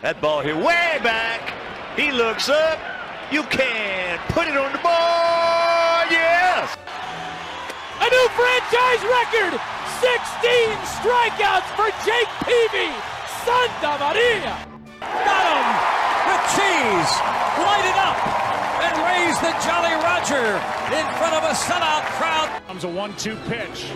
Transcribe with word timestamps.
That 0.00 0.16
ball 0.24 0.40
here 0.40 0.56
way 0.56 0.96
back. 1.04 1.52
He 1.92 2.08
looks 2.08 2.48
up. 2.48 2.80
You 3.28 3.44
can 3.52 4.16
put 4.32 4.48
it 4.48 4.56
on 4.56 4.72
the 4.72 4.80
board. 4.80 6.08
Yes. 6.08 6.72
A 8.00 8.08
new 8.08 8.26
franchise 8.32 9.04
record. 9.04 9.60
16 10.00 11.04
strikeouts 11.04 11.68
for 11.76 11.92
Jake 12.08 12.32
Peavy. 12.48 12.88
Santa 13.44 14.00
Maria. 14.00 14.56
Got 15.04 15.44
him 15.52 15.68
with 16.32 16.44
cheese. 16.56 17.12
Light 17.60 17.84
it 17.84 17.98
up 18.00 18.16
and 18.80 18.96
raise 19.04 19.36
the 19.44 19.52
Jolly 19.60 19.92
Roger 20.00 20.56
in 20.96 21.04
front 21.20 21.36
of 21.36 21.44
a 21.44 21.52
sellout 21.52 22.08
crowd. 22.16 22.48
Comes 22.66 22.84
a 22.84 22.88
one-two 22.88 23.36
pitch. 23.52 23.92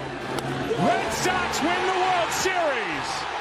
Red 0.84 1.12
Sox 1.16 1.64
win 1.64 1.80
the 1.88 1.96
World 1.96 2.30
Series. 2.44 3.33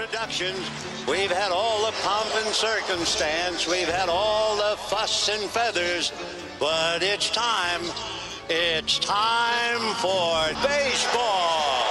Introductions. 0.00 0.58
We've 1.06 1.30
had 1.30 1.52
all 1.52 1.84
the 1.84 1.92
pomp 2.02 2.30
and 2.42 2.54
circumstance. 2.54 3.66
We've 3.66 3.88
had 3.88 4.08
all 4.08 4.56
the 4.56 4.76
fuss 4.76 5.28
and 5.28 5.42
feathers. 5.50 6.12
But 6.58 7.02
it's 7.02 7.30
time. 7.30 7.82
It's 8.48 8.98
time 8.98 9.94
for 9.96 10.34
baseball. 10.66 11.84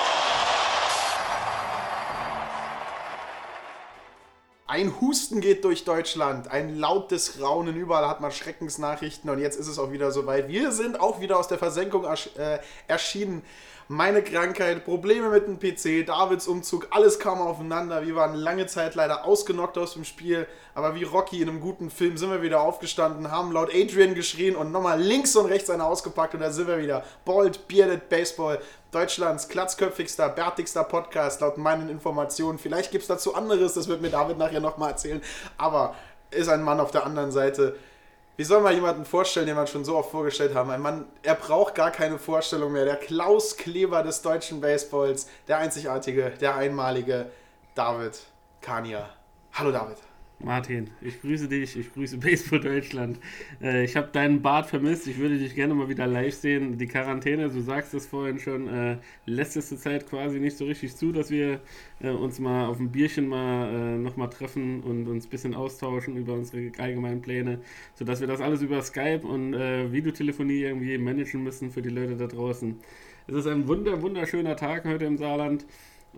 Ein 4.65 5.01
Husten 5.01 5.41
geht 5.41 5.63
durch 5.63 5.83
Deutschland, 5.83 6.47
ein 6.51 6.77
lautes 6.77 7.41
Raunen, 7.41 7.75
überall 7.75 8.07
hat 8.07 8.21
man 8.21 8.31
Schreckensnachrichten 8.31 9.27
und 9.31 9.39
jetzt 9.39 9.59
ist 9.59 9.67
es 9.67 9.79
auch 9.79 9.91
wieder 9.91 10.11
soweit. 10.11 10.47
Wir 10.47 10.71
sind 10.71 10.99
auch 10.99 11.21
wieder 11.21 11.39
aus 11.39 11.47
der 11.47 11.57
Versenkung 11.57 12.03
ersch 12.03 12.29
äh, 12.37 12.59
erschienen. 12.87 13.43
Meine 13.91 14.21
Krankheit, 14.21 14.85
Probleme 14.85 15.29
mit 15.29 15.47
dem 15.47 15.57
PC, 15.57 16.05
Davids 16.05 16.47
Umzug, 16.47 16.89
alles 16.91 17.17
kam 17.17 17.41
aufeinander. 17.41 18.05
Wir 18.05 18.15
waren 18.15 18.35
lange 18.35 18.67
Zeit 18.67 18.93
leider 18.93 19.25
ausgenockt 19.25 19.79
aus 19.79 19.93
dem 19.93 20.05
Spiel, 20.05 20.45
aber 20.75 20.93
wie 20.93 21.05
Rocky 21.05 21.41
in 21.41 21.49
einem 21.49 21.59
guten 21.59 21.89
Film 21.89 22.15
sind 22.15 22.29
wir 22.29 22.43
wieder 22.43 22.61
aufgestanden, 22.61 23.31
haben 23.31 23.51
laut 23.51 23.71
Adrian 23.73 24.13
geschrien 24.13 24.55
und 24.55 24.71
nochmal 24.71 25.01
links 25.01 25.35
und 25.35 25.47
rechts 25.47 25.71
eine 25.71 25.85
ausgepackt 25.85 26.35
und 26.35 26.41
da 26.41 26.51
sind 26.51 26.67
wir 26.67 26.77
wieder. 26.77 27.03
Bald, 27.25 27.67
Bearded 27.67 28.09
Baseball, 28.09 28.61
Deutschlands 28.91 29.49
glatzköpfigster, 29.49 30.29
bärtigster 30.29 30.83
Podcast, 30.83 31.41
laut 31.41 31.57
meinen 31.57 31.89
Informationen. 31.89 32.59
Vielleicht 32.59 32.91
gibt 32.91 33.01
es 33.01 33.07
dazu 33.07 33.33
anderes, 33.33 33.73
das 33.73 33.87
wird 33.87 34.03
mir 34.03 34.11
David 34.11 34.37
nachher 34.37 34.61
nochmal 34.61 34.91
erzählen, 34.91 35.19
aber 35.57 35.95
ist 36.29 36.47
ein 36.47 36.61
Mann 36.61 36.79
auf 36.79 36.91
der 36.91 37.07
anderen 37.07 37.31
Seite. 37.31 37.75
Wie 38.39 38.45
soll 38.45 38.61
man 38.61 38.73
jemanden 38.73 39.03
vorstellen, 39.03 39.47
den 39.47 39.57
wir 39.57 39.67
schon 39.67 39.83
so 39.83 39.97
oft 39.97 40.11
vorgestellt 40.11 40.55
haben? 40.55 40.69
Ein 40.69 40.79
Mann, 40.79 41.05
er 41.23 41.35
braucht 41.35 41.75
gar 41.75 41.91
keine 41.91 42.17
Vorstellung 42.17 42.71
mehr. 42.71 42.85
Der 42.85 42.95
Klaus 42.95 43.57
Kleber 43.57 44.01
des 44.01 44.21
deutschen 44.21 44.61
Baseballs, 44.61 45.27
der 45.49 45.57
einzigartige, 45.57 46.31
der 46.39 46.55
einmalige 46.55 47.29
David 47.75 48.17
Kania. 48.61 49.09
Hallo 49.51 49.73
David. 49.73 49.97
Martin, 50.41 50.89
ich 51.01 51.19
grüße 51.19 51.49
dich, 51.49 51.75
ich 51.75 51.93
grüße 51.93 52.17
Baseball 52.17 52.61
Deutschland. 52.61 53.19
Äh, 53.61 53.83
ich 53.83 53.97
habe 53.97 54.07
deinen 54.13 54.41
Bart 54.41 54.67
vermisst, 54.67 55.05
ich 55.07 55.17
würde 55.17 55.37
dich 55.37 55.53
gerne 55.53 55.73
mal 55.73 55.89
wieder 55.89 56.07
live 56.07 56.33
sehen. 56.33 56.77
Die 56.77 56.87
Quarantäne, 56.87 57.49
du 57.49 57.59
sagst 57.59 57.93
es 57.93 58.05
vorhin 58.05 58.39
schon, 58.39 58.69
äh, 58.69 58.97
lässt 59.25 59.57
es 59.57 59.67
zur 59.67 59.77
Zeit 59.77 60.07
quasi 60.07 60.39
nicht 60.39 60.55
so 60.55 60.63
richtig 60.63 60.95
zu, 60.95 61.11
dass 61.11 61.29
wir 61.29 61.59
äh, 62.01 62.09
uns 62.11 62.39
mal 62.39 62.67
auf 62.67 62.79
ein 62.79 62.89
Bierchen 62.89 63.27
mal 63.27 63.67
äh, 63.67 63.97
nochmal 63.97 64.29
treffen 64.29 64.81
und 64.81 65.07
uns 65.07 65.25
ein 65.25 65.29
bisschen 65.29 65.55
austauschen 65.55 66.15
über 66.15 66.33
unsere 66.35 66.71
allgemeinen 66.81 67.21
Pläne, 67.21 67.59
sodass 67.95 68.21
wir 68.21 68.27
das 68.27 68.39
alles 68.39 68.61
über 68.61 68.81
Skype 68.81 69.27
und 69.27 69.53
äh, 69.53 69.91
Videotelefonie 69.91 70.61
irgendwie 70.61 70.97
managen 70.97 71.43
müssen 71.43 71.69
für 71.69 71.81
die 71.81 71.89
Leute 71.89 72.15
da 72.15 72.27
draußen. 72.27 72.79
Es 73.27 73.35
ist 73.35 73.47
ein 73.47 73.67
wunder, 73.67 74.01
wunderschöner 74.01 74.55
Tag 74.55 74.85
heute 74.85 75.03
im 75.03 75.17
Saarland. 75.17 75.65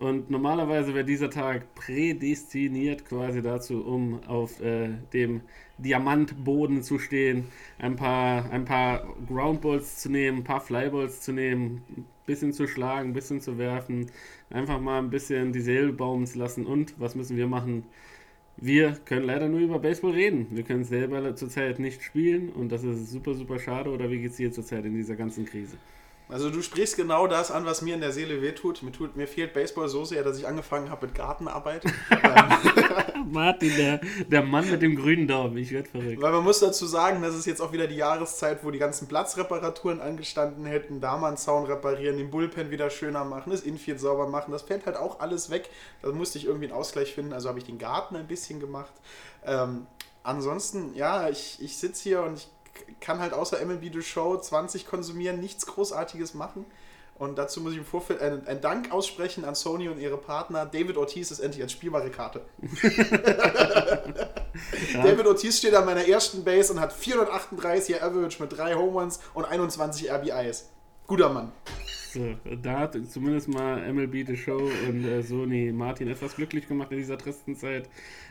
Und 0.02 0.30
normalerweise 0.30 0.94
wäre 0.94 1.04
dieser 1.04 1.30
Tag 1.30 1.76
prädestiniert 1.76 3.04
quasi 3.04 3.40
dazu, 3.40 3.84
um 3.84 4.18
auf 4.24 4.60
äh, 4.60 4.88
dem 5.12 5.42
Diamantboden 5.78 6.82
zu 6.82 6.98
stehen, 6.98 7.44
ein 7.78 7.94
paar, 7.94 8.50
ein 8.50 8.64
paar 8.64 9.06
Groundballs 9.28 9.98
zu 9.98 10.10
nehmen, 10.10 10.38
ein 10.38 10.44
paar 10.44 10.60
Flyballs 10.60 11.20
zu 11.20 11.32
nehmen, 11.32 11.84
ein 11.96 12.04
bisschen 12.26 12.52
zu 12.52 12.66
schlagen, 12.66 13.10
ein 13.10 13.12
bisschen 13.12 13.40
zu 13.40 13.58
werfen, 13.58 14.10
einfach 14.50 14.80
mal 14.80 14.98
ein 14.98 15.10
bisschen 15.10 15.52
die 15.52 15.60
Seele 15.60 15.92
baumen 15.92 16.26
zu 16.26 16.36
lassen. 16.36 16.66
Und 16.66 16.98
was 16.98 17.14
müssen 17.14 17.36
wir 17.36 17.46
machen? 17.46 17.84
Wir 18.56 18.98
können 19.04 19.24
leider 19.24 19.48
nur 19.48 19.60
über 19.60 19.78
Baseball 19.78 20.10
reden. 20.10 20.48
Wir 20.50 20.64
können 20.64 20.82
selber 20.82 21.36
zurzeit 21.36 21.78
nicht 21.78 22.02
spielen 22.02 22.48
und 22.48 22.72
das 22.72 22.82
ist 22.82 23.12
super, 23.12 23.34
super 23.34 23.60
schade. 23.60 23.90
Oder 23.90 24.10
wie 24.10 24.18
geht 24.18 24.32
es 24.32 24.36
dir 24.36 24.50
zurzeit 24.50 24.84
in 24.84 24.96
dieser 24.96 25.14
ganzen 25.14 25.44
Krise? 25.44 25.76
Also 26.32 26.48
du 26.48 26.62
sprichst 26.62 26.96
genau 26.96 27.26
das 27.26 27.50
an, 27.50 27.66
was 27.66 27.82
mir 27.82 27.94
in 27.94 28.00
der 28.00 28.10
Seele 28.10 28.40
wehtut. 28.40 28.82
Mir, 28.82 28.90
tut, 28.90 29.16
mir 29.16 29.28
fehlt 29.28 29.52
Baseball 29.52 29.86
so 29.88 30.06
sehr, 30.06 30.24
dass 30.24 30.38
ich 30.38 30.46
angefangen 30.46 30.88
habe 30.88 31.06
mit 31.06 31.14
Gartenarbeit. 31.14 31.84
Martin, 33.26 33.76
der, 33.76 34.00
der 34.28 34.42
Mann 34.42 34.70
mit 34.70 34.80
dem 34.80 34.96
grünen 34.96 35.28
Daumen, 35.28 35.58
ich 35.58 35.72
werde 35.72 35.90
verrückt. 35.90 36.22
Weil 36.22 36.32
man 36.32 36.42
muss 36.42 36.60
dazu 36.60 36.86
sagen, 36.86 37.20
das 37.20 37.34
ist 37.34 37.44
jetzt 37.44 37.60
auch 37.60 37.72
wieder 37.72 37.86
die 37.86 37.96
Jahreszeit, 37.96 38.64
wo 38.64 38.70
die 38.70 38.78
ganzen 38.78 39.08
Platzreparaturen 39.08 40.00
angestanden 40.00 40.64
hätten. 40.64 41.02
Da 41.02 41.18
mal 41.18 41.28
einen 41.28 41.36
Zaun 41.36 41.66
reparieren, 41.66 42.16
den 42.16 42.30
Bullpen 42.30 42.70
wieder 42.70 42.88
schöner 42.88 43.24
machen, 43.24 43.50
das 43.50 43.60
Infield 43.60 44.00
sauber 44.00 44.26
machen. 44.26 44.52
Das 44.52 44.62
fällt 44.62 44.86
halt 44.86 44.96
auch 44.96 45.20
alles 45.20 45.50
weg. 45.50 45.68
Da 46.00 46.10
musste 46.12 46.38
ich 46.38 46.46
irgendwie 46.46 46.66
einen 46.66 46.74
Ausgleich 46.74 47.12
finden. 47.12 47.34
Also 47.34 47.50
habe 47.50 47.58
ich 47.58 47.66
den 47.66 47.78
Garten 47.78 48.16
ein 48.16 48.26
bisschen 48.26 48.58
gemacht. 48.58 48.94
Ähm, 49.44 49.86
ansonsten, 50.22 50.94
ja, 50.94 51.28
ich, 51.28 51.58
ich 51.60 51.76
sitze 51.76 52.02
hier 52.04 52.22
und 52.22 52.38
ich 52.38 52.48
kann 53.00 53.20
halt 53.20 53.32
außer 53.32 53.64
MLB 53.64 53.92
The 53.92 54.02
Show 54.02 54.36
20 54.36 54.86
konsumieren, 54.86 55.40
nichts 55.40 55.66
Großartiges 55.66 56.34
machen. 56.34 56.66
Und 57.18 57.36
dazu 57.38 57.60
muss 57.60 57.72
ich 57.72 57.78
im 57.78 57.84
Vorfeld 57.84 58.20
einen, 58.20 58.46
einen, 58.46 58.60
Dank 58.60 58.90
aussprechen 58.90 59.44
an 59.44 59.54
Sony 59.54 59.88
und 59.88 60.00
ihre 60.00 60.16
Partner. 60.16 60.66
David 60.66 60.96
Ortiz 60.96 61.30
ist 61.30 61.40
endlich 61.40 61.62
als 61.62 61.70
spielbare 61.72 62.10
Karte. 62.10 62.40
ja. 64.92 65.02
David 65.02 65.26
Ortiz 65.26 65.58
steht 65.58 65.74
an 65.74 65.84
meiner 65.84 66.08
ersten 66.08 66.42
Base 66.42 66.72
und 66.72 66.80
hat 66.80 66.92
438er 66.92 68.02
Average 68.02 68.42
mit 68.42 68.56
3 68.56 68.74
Home 68.74 69.00
Runs 69.00 69.20
und 69.34 69.44
21 69.44 70.10
RBIs. 70.10 70.70
Guter 71.06 71.28
Mann. 71.28 71.52
So, 72.12 72.34
da 72.60 72.80
hat 72.80 72.96
zumindest 73.08 73.48
mal 73.48 73.90
MLB 73.90 74.26
The 74.26 74.36
Show 74.36 74.68
und 74.88 75.04
äh, 75.04 75.22
Sony 75.22 75.72
Martin 75.72 76.08
etwas 76.08 76.36
glücklich 76.36 76.68
gemacht 76.68 76.92
in 76.92 76.98
dieser 76.98 77.16
tristen 77.16 77.56
Zeit. 77.56 77.88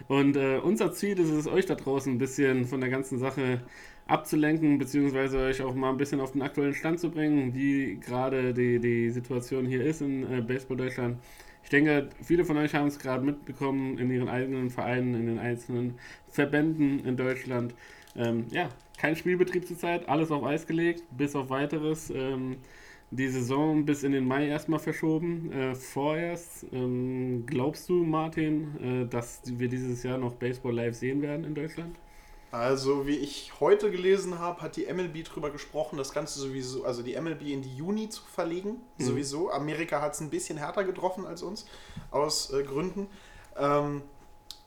Und 0.07 0.35
äh, 0.35 0.57
unser 0.57 0.91
Ziel 0.93 1.19
ist 1.19 1.31
es, 1.31 1.47
euch 1.47 1.65
da 1.65 1.75
draußen 1.75 2.13
ein 2.13 2.19
bisschen 2.19 2.65
von 2.65 2.79
der 2.79 2.91
ganzen 2.91 3.17
Sache 3.17 3.61
abzulenken, 4.11 4.77
beziehungsweise 4.77 5.39
euch 5.39 5.61
auch 5.61 5.73
mal 5.73 5.89
ein 5.89 5.97
bisschen 5.97 6.19
auf 6.19 6.33
den 6.33 6.41
aktuellen 6.41 6.73
Stand 6.73 6.99
zu 6.99 7.09
bringen, 7.09 7.55
wie 7.55 7.97
gerade 7.99 8.53
die, 8.53 8.79
die 8.79 9.09
Situation 9.09 9.65
hier 9.65 9.83
ist 9.83 10.01
in 10.01 10.31
äh, 10.31 10.41
Baseball 10.41 10.77
Deutschland. 10.77 11.17
Ich 11.63 11.69
denke, 11.69 12.09
viele 12.21 12.43
von 12.43 12.57
euch 12.57 12.75
haben 12.75 12.87
es 12.87 12.99
gerade 12.99 13.23
mitbekommen 13.23 13.97
in 13.97 14.11
ihren 14.11 14.27
eigenen 14.27 14.69
Vereinen, 14.69 15.15
in 15.15 15.27
den 15.27 15.39
einzelnen 15.39 15.95
Verbänden 16.29 17.05
in 17.05 17.15
Deutschland. 17.15 17.73
Ähm, 18.15 18.45
ja, 18.51 18.69
kein 18.97 19.15
Spielbetrieb 19.15 19.65
zurzeit, 19.65 20.09
alles 20.09 20.31
auf 20.31 20.43
Eis 20.43 20.67
gelegt, 20.67 21.03
bis 21.17 21.35
auf 21.35 21.49
weiteres. 21.49 22.09
Ähm, 22.09 22.57
die 23.11 23.27
Saison 23.27 23.85
bis 23.85 24.03
in 24.03 24.13
den 24.13 24.25
Mai 24.25 24.47
erstmal 24.47 24.79
verschoben. 24.79 25.51
Äh, 25.51 25.75
vorerst 25.75 26.65
ähm, 26.73 27.45
glaubst 27.45 27.89
du, 27.89 28.03
Martin, 28.03 29.03
äh, 29.03 29.05
dass 29.07 29.41
wir 29.45 29.67
dieses 29.69 30.03
Jahr 30.03 30.17
noch 30.17 30.35
Baseball 30.35 30.73
live 30.73 30.95
sehen 30.95 31.21
werden 31.21 31.45
in 31.45 31.53
Deutschland? 31.53 31.95
Also, 32.51 33.07
wie 33.07 33.15
ich 33.15 33.53
heute 33.61 33.91
gelesen 33.91 34.39
habe, 34.39 34.61
hat 34.61 34.75
die 34.75 34.91
MLB 34.91 35.23
darüber 35.25 35.51
gesprochen, 35.51 35.97
das 35.97 36.11
Ganze 36.11 36.39
sowieso, 36.39 36.83
also 36.83 37.01
die 37.01 37.19
MLB 37.19 37.43
in 37.43 37.61
die 37.61 37.73
Juni 37.73 38.09
zu 38.09 38.21
verlegen. 38.23 38.81
Mhm. 38.97 39.03
Sowieso. 39.03 39.51
Amerika 39.51 40.01
hat 40.01 40.13
es 40.13 40.19
ein 40.19 40.29
bisschen 40.29 40.57
härter 40.57 40.83
getroffen 40.83 41.25
als 41.25 41.43
uns, 41.43 41.65
aus 42.11 42.51
äh, 42.51 42.63
Gründen. 42.63 43.07
Ähm, 43.57 44.01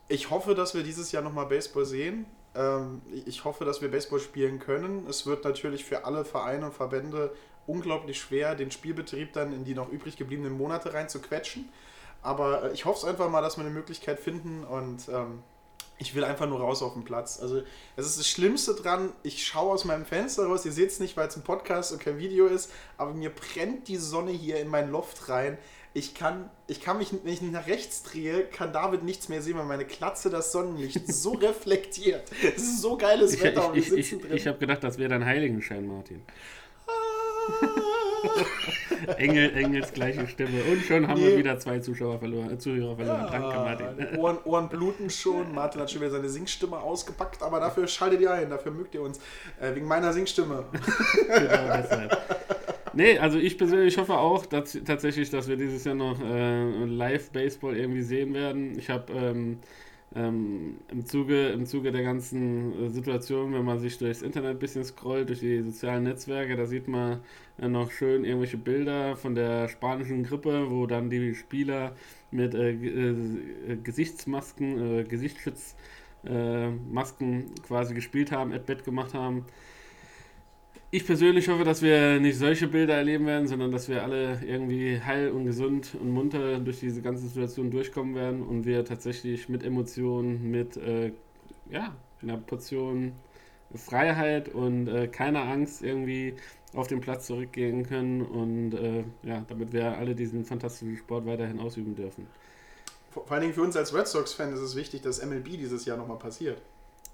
ich 0.09 0.31
hoffe, 0.31 0.55
dass 0.55 0.75
wir 0.75 0.83
dieses 0.83 1.13
Jahr 1.13 1.23
nochmal 1.23 1.47
Baseball 1.47 1.85
sehen. 1.85 2.25
Ähm, 2.55 3.03
ich 3.27 3.45
hoffe, 3.45 3.67
dass 3.67 3.83
wir 3.83 3.91
Baseball 3.91 4.21
spielen 4.21 4.61
können. 4.61 5.07
Es 5.07 5.27
wird 5.27 5.45
natürlich 5.45 5.85
für 5.85 6.07
alle 6.07 6.25
Vereine 6.25 6.67
und 6.67 6.75
Verbände 6.75 7.35
unglaublich 7.67 8.19
schwer, 8.19 8.55
den 8.55 8.71
Spielbetrieb 8.71 9.33
dann 9.35 9.53
in 9.53 9.65
die 9.65 9.75
noch 9.75 9.91
übrig 9.91 10.17
gebliebenen 10.17 10.57
Monate 10.57 10.95
rein 10.95 11.11
zu 11.11 11.21
quetschen. 11.21 11.69
Aber 12.23 12.65
äh, 12.65 12.73
ich 12.73 12.87
hoffe 12.87 13.01
es 13.01 13.05
einfach 13.05 13.29
mal, 13.29 13.43
dass 13.43 13.59
wir 13.59 13.65
eine 13.65 13.75
Möglichkeit 13.75 14.21
finden 14.21 14.65
und 14.65 15.09
ähm, 15.11 15.43
ich 15.99 16.15
will 16.15 16.25
einfach 16.25 16.49
nur 16.49 16.61
raus 16.61 16.83
auf 16.83 16.95
den 16.95 17.05
Platz. 17.05 17.39
Also, 17.41 17.63
das 17.97 18.07
ist 18.07 18.19
das 18.19 18.29
Schlimmste 18.29 18.75
dran. 18.75 19.13
Ich 19.23 19.47
schaue 19.47 19.73
aus 19.73 19.85
meinem 19.85 20.05
Fenster 20.05 20.47
raus. 20.47 20.65
Ihr 20.65 20.73
seht 20.73 20.91
es 20.91 21.01
nicht, 21.01 21.17
weil 21.17 21.29
es 21.29 21.37
ein 21.37 21.45
Podcast 21.45 21.93
und 21.93 22.01
kein 22.01 22.19
Video 22.19 22.47
ist. 22.47 22.71
Aber 22.97 23.13
mir 23.15 23.31
brennt 23.31 23.89
die 23.89 23.97
Sonne 23.97 24.33
hier 24.33 24.59
in 24.61 24.69
mein 24.69 24.91
Loft 24.91 25.29
rein. 25.29 25.57
Ich 25.97 26.15
kann, 26.15 26.51
ich 26.67 26.81
kann 26.81 26.99
mich, 26.99 27.13
wenn 27.13 27.33
ich 27.33 27.41
nicht 27.41 27.53
nach 27.53 27.69
rechts 27.69 28.03
drehe, 28.03 28.45
kann 28.45 28.73
David 28.73 29.05
nichts 29.05 29.29
mehr 29.29 29.41
sehen, 29.41 29.57
weil 29.57 29.65
meine 29.65 29.85
Klatze 29.85 30.29
das 30.29 30.51
Sonnenlicht 30.51 31.07
so 31.13 31.35
reflektiert. 31.35 32.25
Es 32.43 32.63
ist 32.63 32.81
so 32.81 32.97
geiles 32.97 33.41
Wetter. 33.41 33.73
Ich, 33.75 33.93
ich, 33.93 34.13
ich, 34.13 34.25
ich 34.25 34.47
habe 34.49 34.59
gedacht, 34.59 34.83
das 34.83 34.99
wäre 34.99 35.11
dein 35.11 35.25
Heiligenschein, 35.25 35.87
Martin. 35.87 36.23
Engel, 39.17 39.55
Engels 39.57 39.93
gleiche 39.93 40.27
Stimme. 40.27 40.63
Und 40.71 40.85
schon 40.85 41.07
haben 41.09 41.21
nee. 41.21 41.29
wir 41.29 41.39
wieder 41.39 41.59
zwei 41.59 41.79
Zuschauer 41.79 42.19
verloren, 42.19 42.53
äh, 42.53 42.59
Zuhörer 42.59 42.97
verloren. 42.97 43.21
Ja, 43.21 43.31
Danke, 43.31 43.57
Martin. 43.57 44.19
Ohren, 44.19 44.39
Ohren 44.45 44.69
bluten 44.69 45.11
schon. 45.11 45.55
Martin 45.55 45.81
hat 45.81 45.91
schon 45.91 46.01
wieder 46.01 46.11
seine 46.11 46.29
Singstimme 46.29 46.79
ausgepackt, 46.79 47.43
aber 47.43 47.61
dafür 47.61 47.87
schaltet 47.87 48.21
ihr 48.21 48.33
ein, 48.33 48.51
dafür 48.51 48.73
mögt 48.73 48.95
ihr 48.95 49.03
uns. 49.03 49.19
Äh, 49.61 49.75
wegen 49.75 49.87
meiner 49.87 50.13
Singstimme. 50.13 50.65
genau 51.27 51.77
deshalb. 51.77 52.17
nee, 52.93 53.19
also 53.19 53.39
ich 53.39 53.59
persönlich 53.59 53.97
hoffe 53.99 54.15
auch 54.15 54.47
dass, 54.47 54.79
tatsächlich, 54.85 55.31
dass 55.31 55.49
wir 55.49 55.57
dieses 55.57 55.85
Jahr 55.85 55.95
noch 55.95 56.21
äh, 56.21 56.85
Live-Baseball 56.85 57.77
irgendwie 57.77 58.03
sehen 58.03 58.35
werden. 58.35 58.79
Ich 58.79 58.91
habe 58.91 59.13
ähm, 59.13 59.59
ähm, 60.15 60.79
im, 60.89 61.05
Zuge, 61.07 61.49
im 61.49 61.67
Zuge 61.67 61.91
der 61.91 62.03
ganzen 62.03 62.87
äh, 62.87 62.91
Situation, 62.91 63.53
wenn 63.53 63.65
man 63.65 63.79
sich 63.81 63.99
durchs 63.99 64.23
Internet 64.23 64.53
ein 64.53 64.59
bisschen 64.59 64.85
scrollt, 64.85 65.29
durch 65.29 65.41
die 65.41 65.63
sozialen 65.63 66.05
Netzwerke, 66.05 66.57
da 66.57 66.67
sieht 66.67 66.89
man 66.89 67.21
äh, 67.59 67.69
noch 67.69 67.91
schön 67.91 68.25
irgendwelche 68.25 68.59
Bilder 68.59 69.17
von 69.17 69.35
der 69.35 69.69
spanischen 69.69 70.23
Grippe, 70.23 70.71
wo 70.71 70.87
dann 70.87 71.11
die 71.11 71.35
Spieler 71.35 71.97
mit 72.31 72.55
äh, 72.55 72.71
äh, 72.73 73.77
Gesichtsmasken, 73.83 75.01
äh, 75.01 75.05
Gesichtsschutzmasken 75.05 77.55
quasi 77.67 77.95
gespielt 77.95 78.33
haben, 78.33 78.53
at 78.53 78.67
Bett 78.67 78.85
gemacht 78.85 79.15
haben. 79.15 79.45
Ich 80.95 81.05
persönlich 81.05 81.49
hoffe, 81.49 81.65
dass 81.65 81.83
wir 81.83 82.21
nicht 82.21 82.39
solche 82.39 82.69
Bilder 82.69 82.95
erleben 82.95 83.27
werden, 83.27 83.49
sondern 83.49 83.73
dass 83.73 83.89
wir 83.89 84.05
alle 84.05 84.41
irgendwie 84.47 85.01
heil 85.01 85.33
und 85.33 85.45
gesund 85.45 85.97
und 86.01 86.09
munter 86.13 86.61
durch 86.61 86.79
diese 86.79 87.03
ganze 87.03 87.27
Situation 87.27 87.73
durchkommen 87.73 88.15
werden 88.15 88.45
und 88.45 88.65
wir 88.65 88.85
tatsächlich 88.85 89.49
mit 89.49 89.65
Emotionen, 89.65 90.53
mit 90.53 90.77
äh, 90.77 91.11
ja, 91.69 91.97
einer 92.23 92.37
Portion 92.37 93.11
Freiheit 93.75 94.51
und 94.51 94.87
äh, 94.87 95.09
keiner 95.09 95.41
Angst 95.41 95.83
irgendwie 95.83 96.37
auf 96.75 96.87
den 96.87 97.01
Platz 97.01 97.27
zurückgehen 97.27 97.85
können 97.85 98.23
und 98.23 98.75
äh, 98.75 99.03
ja, 99.25 99.45
damit 99.49 99.73
wir 99.73 99.99
alle 99.99 100.15
diesen 100.15 100.45
fantastischen 100.45 100.97
Sport 100.97 101.27
weiterhin 101.27 101.59
ausüben 101.59 101.97
dürfen. 101.97 102.29
Vor 103.11 103.29
allen 103.33 103.41
Dingen 103.41 103.55
für 103.55 103.63
uns 103.63 103.77
als 103.77 103.93
Red 103.93 104.07
Sox-Fan 104.07 104.53
ist 104.53 104.61
es 104.61 104.77
wichtig, 104.77 105.03
dass 105.03 105.21
MLB 105.27 105.59
dieses 105.59 105.87
Jahr 105.87 105.97
nochmal 105.97 106.19
passiert. 106.19 106.63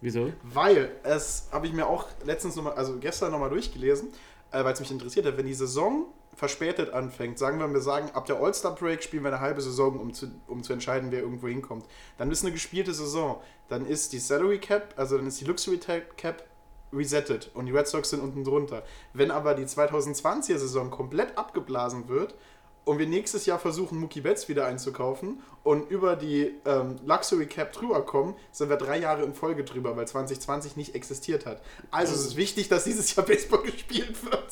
Wieso? 0.01 0.33
Weil, 0.43 0.91
es 1.03 1.49
habe 1.53 1.67
ich 1.67 1.73
mir 1.73 1.87
auch 1.87 2.07
letztens 2.25 2.57
nochmal, 2.57 2.75
also 2.75 2.99
gestern 2.99 3.33
nochmal 3.33 3.51
durchgelesen, 3.51 4.09
äh, 4.51 4.65
weil 4.65 4.73
es 4.73 4.81
mich 4.81 4.91
interessiert 4.91 5.27
hat, 5.27 5.37
wenn 5.37 5.47
die 5.47 5.55
Saison 5.55 6.07
verspätet 6.35 6.95
anfängt, 6.95 7.39
sagen 7.39 7.59
wir, 7.59 7.71
wir 7.71 7.81
sagen, 7.81 8.11
ab 8.15 8.25
der 8.27 8.37
All-Star-Break 8.37 9.03
spielen 9.03 9.25
wir 9.25 9.33
eine 9.33 9.41
halbe 9.41 9.61
Saison, 9.61 9.99
um 9.99 10.15
zu, 10.15 10.31
um 10.47 10.63
zu 10.63 10.73
entscheiden, 10.73 11.11
wer 11.11 11.21
irgendwo 11.21 11.49
hinkommt. 11.49 11.85
Dann 12.17 12.31
ist 12.31 12.43
eine 12.43 12.53
gespielte 12.53 12.95
Saison. 12.95 13.41
Dann 13.69 13.85
ist 13.85 14.13
die 14.13 14.19
Salary 14.19 14.59
Cap, 14.59 14.95
also 14.97 15.17
dann 15.19 15.27
ist 15.27 15.41
die 15.41 15.45
Luxury 15.45 15.79
Cap 15.79 16.45
resettet 16.93 17.51
und 17.55 17.67
die 17.67 17.73
Red 17.73 17.87
Sox 17.87 18.11
sind 18.11 18.21
unten 18.21 18.43
drunter. 18.43 18.83
Wenn 19.13 19.31
aber 19.31 19.55
die 19.55 19.65
2020er 19.65 20.59
Saison 20.59 20.91
komplett 20.91 21.37
abgeblasen 21.39 22.09
wird 22.09 22.35
und 22.85 22.99
wir 22.99 23.07
nächstes 23.07 23.47
Jahr 23.47 23.59
versuchen, 23.59 23.99
Mookie 23.99 24.21
Betts 24.21 24.49
wieder 24.49 24.67
einzukaufen 24.67 25.41
und 25.63 25.91
über 25.91 26.17
die 26.17 26.53
ähm, 26.65 26.97
Luxury 27.05 27.47
Cap 27.47 27.73
drüber 27.73 28.03
kommen, 28.03 28.35
sind 28.53 28.71
wir 28.71 28.77
drei 28.77 28.99
Jahre 28.99 29.23
in 29.25 29.35
Folge 29.35 29.65
drüber, 29.65 29.97
weil 29.97 30.09
2020 30.09 30.77
nicht 30.77 30.95
existiert 30.95 31.47
hat. 31.47 31.61
Also 31.91 32.15
es 32.15 32.23
ist 32.23 32.37
wichtig, 32.37 32.69
dass 32.69 32.85
dieses 32.85 33.15
Jahr 33.15 33.27
Baseball 33.27 33.63
gespielt 33.63 34.25
wird. 34.25 34.47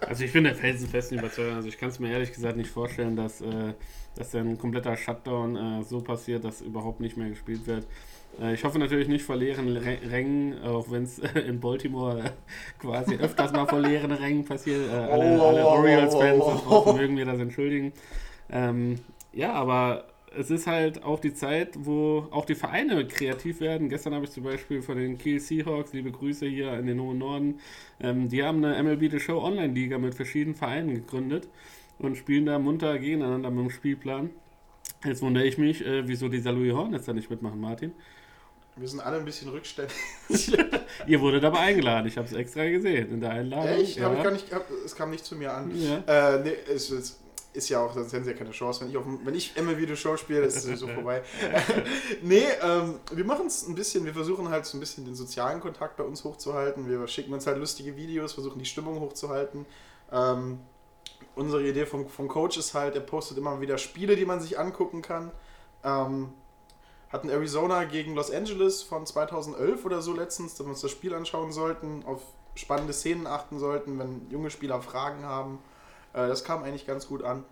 Also 0.00 0.24
ich 0.24 0.32
bin 0.32 0.44
der 0.44 0.54
felsenfesten 0.54 1.18
Überzeugung. 1.18 1.56
Also 1.56 1.68
ich 1.68 1.78
kann 1.78 1.88
es 1.88 1.98
mir 1.98 2.12
ehrlich 2.12 2.32
gesagt 2.32 2.56
nicht 2.56 2.70
vorstellen, 2.70 3.16
dass, 3.16 3.40
äh, 3.40 3.74
dass 4.16 4.34
ein 4.34 4.58
kompletter 4.58 4.96
Shutdown 4.96 5.56
äh, 5.56 5.84
so 5.84 6.00
passiert, 6.00 6.44
dass 6.44 6.60
überhaupt 6.60 7.00
nicht 7.00 7.16
mehr 7.16 7.28
gespielt 7.28 7.66
wird. 7.66 7.86
Äh, 8.40 8.54
ich 8.54 8.64
hoffe 8.64 8.78
natürlich 8.78 9.08
nicht 9.08 9.24
vor 9.24 9.36
leeren 9.36 9.76
Rängen, 9.76 10.62
auch 10.62 10.90
wenn 10.90 11.04
es 11.04 11.18
in 11.46 11.60
Baltimore 11.60 12.32
quasi 12.78 13.16
öfters 13.16 13.52
mal 13.52 13.66
vor 13.66 13.80
leeren 13.80 14.12
Rängen 14.12 14.44
passiert. 14.44 14.88
Äh, 14.88 14.94
alle, 14.94 15.38
Oh, 15.40 15.48
alle 15.48 15.66
Orioles-Fans 15.66 16.44
oh, 16.68 16.92
mögen 16.92 17.14
mir 17.14 17.24
das 17.24 17.40
entschuldigen. 17.40 17.92
Ähm, 18.50 18.98
ja, 19.32 19.52
aber 19.52 20.06
es 20.36 20.50
ist 20.50 20.66
halt 20.66 21.02
auch 21.02 21.20
die 21.20 21.34
Zeit, 21.34 21.70
wo 21.78 22.26
auch 22.30 22.44
die 22.44 22.54
Vereine 22.54 23.06
kreativ 23.06 23.60
werden. 23.60 23.88
Gestern 23.88 24.14
habe 24.14 24.24
ich 24.24 24.30
zum 24.30 24.44
Beispiel 24.44 24.82
von 24.82 24.96
den 24.96 25.18
Kiel 25.18 25.40
Seahawks, 25.40 25.92
liebe 25.92 26.10
Grüße 26.10 26.46
hier 26.46 26.72
in 26.74 26.86
den 26.86 27.00
hohen 27.00 27.18
Norden, 27.18 27.60
ähm, 28.00 28.28
die 28.28 28.42
haben 28.42 28.64
eine 28.64 28.82
MLB 28.82 29.10
The 29.10 29.20
Show 29.20 29.42
Online-Liga 29.42 29.98
mit 29.98 30.14
verschiedenen 30.14 30.54
Vereinen 30.54 30.94
gegründet 30.94 31.48
und 31.98 32.16
spielen 32.16 32.46
da 32.46 32.58
munter 32.58 32.98
gegeneinander 32.98 33.50
mit 33.50 33.64
dem 33.64 33.70
Spielplan. 33.70 34.30
Jetzt 35.04 35.22
wundere 35.22 35.44
ich 35.44 35.58
mich, 35.58 35.84
äh, 35.84 36.06
wieso 36.06 36.28
die 36.28 36.40
St. 36.40 36.46
Louis 36.46 36.72
Hornets 36.72 37.06
da 37.06 37.12
nicht 37.12 37.30
mitmachen, 37.30 37.60
Martin. 37.60 37.92
Wir 38.76 38.88
sind 38.88 39.00
alle 39.00 39.18
ein 39.18 39.24
bisschen 39.24 39.50
rückständig. 39.50 39.96
Ihr 41.06 41.20
wurdet 41.20 41.44
aber 41.44 41.60
eingeladen, 41.60 42.06
ich 42.06 42.16
habe 42.16 42.26
es 42.26 42.32
extra 42.32 42.64
gesehen 42.64 43.10
in 43.10 43.20
der 43.20 43.30
Einladung. 43.30 43.78
ich 43.78 44.00
habe 44.00 44.16
ja. 44.16 44.22
gar 44.22 44.30
nicht, 44.30 44.52
hab, 44.52 44.64
es 44.84 44.96
kam 44.96 45.10
nicht 45.10 45.26
zu 45.26 45.36
mir 45.36 45.52
an. 45.52 45.70
Ja. 45.76 46.36
Äh, 46.36 46.42
nee, 46.42 46.56
es, 46.72 46.90
es 46.90 47.18
ist 47.52 47.68
ja 47.68 47.84
auch, 47.84 47.92
sonst 47.92 48.12
hätten 48.12 48.24
sie 48.24 48.30
ja 48.30 48.36
keine 48.36 48.50
Chance. 48.50 48.80
Wenn 48.80 48.90
ich, 48.90 48.96
auf, 48.96 49.04
wenn 49.24 49.34
ich 49.34 49.54
MLB 49.60 49.88
The 49.88 49.96
Show 49.96 50.16
spiele, 50.16 50.40
ist 50.40 50.56
es 50.56 50.62
sowieso 50.62 50.88
vorbei. 50.94 51.22
nee, 52.22 52.44
ähm, 52.62 53.00
wir 53.12 53.24
machen 53.24 53.46
es 53.46 53.66
ein 53.66 53.74
bisschen, 53.74 54.04
wir 54.04 54.14
versuchen 54.14 54.48
halt 54.48 54.64
so 54.64 54.76
ein 54.76 54.80
bisschen 54.80 55.04
den 55.04 55.14
sozialen 55.14 55.60
Kontakt 55.60 55.96
bei 55.96 56.04
uns 56.04 56.24
hochzuhalten. 56.24 56.88
Wir 56.88 57.06
schicken 57.08 57.32
uns 57.34 57.46
halt 57.46 57.58
lustige 57.58 57.96
Videos, 57.96 58.32
versuchen 58.32 58.58
die 58.58 58.64
Stimmung 58.64 59.00
hochzuhalten. 59.00 59.66
Ähm, 60.10 60.60
unsere 61.34 61.62
Idee 61.66 61.84
vom, 61.84 62.08
vom 62.08 62.28
Coach 62.28 62.56
ist 62.56 62.72
halt, 62.72 62.94
er 62.94 63.02
postet 63.02 63.36
immer 63.36 63.60
wieder 63.60 63.76
Spiele, 63.76 64.16
die 64.16 64.24
man 64.24 64.40
sich 64.40 64.58
angucken 64.58 65.02
kann. 65.02 65.30
Ähm, 65.84 66.30
hatten 67.12 67.28
Arizona 67.28 67.84
gegen 67.84 68.14
Los 68.14 68.30
Angeles 68.30 68.82
von 68.82 69.06
2011 69.06 69.84
oder 69.84 70.00
so 70.00 70.14
letztens, 70.14 70.54
dass 70.54 70.66
wir 70.66 70.70
uns 70.70 70.80
das 70.80 70.90
Spiel 70.90 71.14
anschauen 71.14 71.52
sollten, 71.52 72.04
auf 72.06 72.22
spannende 72.54 72.92
Szenen 72.92 73.26
achten 73.26 73.58
sollten, 73.58 73.98
wenn 73.98 74.30
junge 74.30 74.50
Spieler 74.50 74.80
Fragen 74.80 75.24
haben. 75.24 75.58
Äh, 76.14 76.28
das 76.28 76.44
kam 76.44 76.62
eigentlich 76.62 76.86
ganz 76.86 77.06
gut 77.06 77.22
an. 77.22 77.44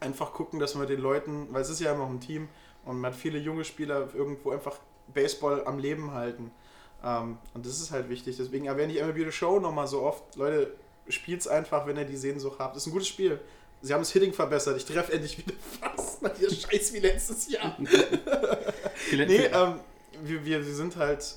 Einfach 0.00 0.32
gucken, 0.32 0.60
dass 0.60 0.74
man 0.74 0.86
den 0.86 1.00
Leuten, 1.00 1.48
weil 1.50 1.62
es 1.62 1.70
ist 1.70 1.80
ja 1.80 1.92
immer 1.92 2.04
noch 2.04 2.10
ein 2.10 2.20
Team 2.20 2.48
und 2.84 3.00
man 3.00 3.12
hat 3.12 3.18
viele 3.18 3.38
junge 3.38 3.64
Spieler 3.64 4.08
irgendwo 4.14 4.50
einfach 4.50 4.76
Baseball 5.12 5.66
am 5.66 5.78
Leben 5.78 6.12
halten. 6.12 6.50
Ähm, 7.02 7.38
und 7.54 7.64
das 7.64 7.80
ist 7.80 7.90
halt 7.90 8.08
wichtig. 8.08 8.36
Deswegen 8.36 8.66
erwähne 8.66 8.92
ich 8.92 9.02
MLB 9.02 9.24
The 9.24 9.32
Show 9.32 9.58
nochmal 9.58 9.86
so 9.86 10.02
oft. 10.02 10.36
Leute, 10.36 10.72
spielt's 11.08 11.48
einfach, 11.48 11.86
wenn 11.86 11.96
ihr 11.96 12.04
die 12.04 12.16
Sehnsucht 12.16 12.58
habt. 12.58 12.76
Das 12.76 12.82
ist 12.82 12.88
ein 12.88 12.92
gutes 12.92 13.08
Spiel. 13.08 13.40
Sie 13.82 13.92
haben 13.92 14.00
das 14.00 14.10
Hitting 14.10 14.32
verbessert. 14.32 14.76
Ich 14.76 14.84
treffe 14.84 15.12
endlich 15.12 15.38
wieder 15.38 15.54
fast. 15.80 16.20
Ihr 16.40 16.50
Scheiß 16.50 16.92
wie 16.92 16.98
letztes 16.98 17.50
Jahr. 17.50 17.76
Nee, 19.12 19.46
ähm, 19.46 19.80
wir, 20.22 20.44
wir, 20.44 20.66
wir 20.66 20.74
sind 20.74 20.96
halt, 20.96 21.36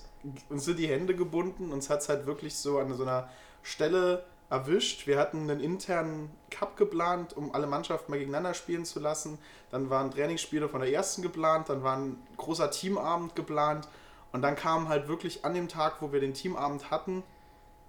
uns 0.49 0.65
sind 0.65 0.79
die 0.79 0.87
Hände 0.87 1.15
gebunden, 1.15 1.71
uns 1.71 1.89
hat 1.89 2.01
es 2.01 2.09
halt 2.09 2.25
wirklich 2.25 2.55
so 2.55 2.79
an 2.79 2.93
so 2.93 3.03
einer 3.03 3.29
Stelle 3.63 4.25
erwischt. 4.49 5.05
Wir 5.07 5.19
hatten 5.19 5.49
einen 5.49 5.59
internen 5.59 6.31
Cup 6.49 6.75
geplant, 6.77 7.35
um 7.37 7.53
alle 7.53 7.67
Mannschaften 7.67 8.11
mal 8.11 8.17
gegeneinander 8.17 8.53
spielen 8.53 8.85
zu 8.85 8.99
lassen. 8.99 9.37
Dann 9.71 9.89
waren 9.89 10.11
Trainingsspiele 10.11 10.67
von 10.67 10.81
der 10.81 10.91
ersten 10.91 11.21
geplant, 11.21 11.69
dann 11.69 11.83
war 11.83 11.97
ein 11.97 12.17
großer 12.37 12.71
Teamabend 12.71 13.35
geplant 13.35 13.87
und 14.31 14.41
dann 14.41 14.55
kam 14.55 14.89
halt 14.89 15.07
wirklich 15.07 15.45
an 15.45 15.53
dem 15.53 15.67
Tag, 15.67 16.01
wo 16.01 16.11
wir 16.11 16.19
den 16.19 16.33
Teamabend 16.33 16.89
hatten, 16.89 17.23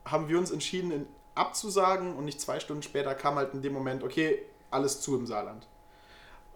haben 0.04 0.28
wir 0.28 0.38
uns 0.38 0.50
entschieden, 0.50 1.06
abzusagen 1.34 2.16
und 2.16 2.24
nicht 2.24 2.40
zwei 2.40 2.60
Stunden 2.60 2.82
später 2.82 3.14
kam 3.14 3.36
halt 3.36 3.54
in 3.54 3.62
dem 3.62 3.72
Moment, 3.72 4.02
okay, 4.02 4.42
alles 4.70 5.00
zu 5.00 5.16
im 5.16 5.26
Saarland. 5.26 5.66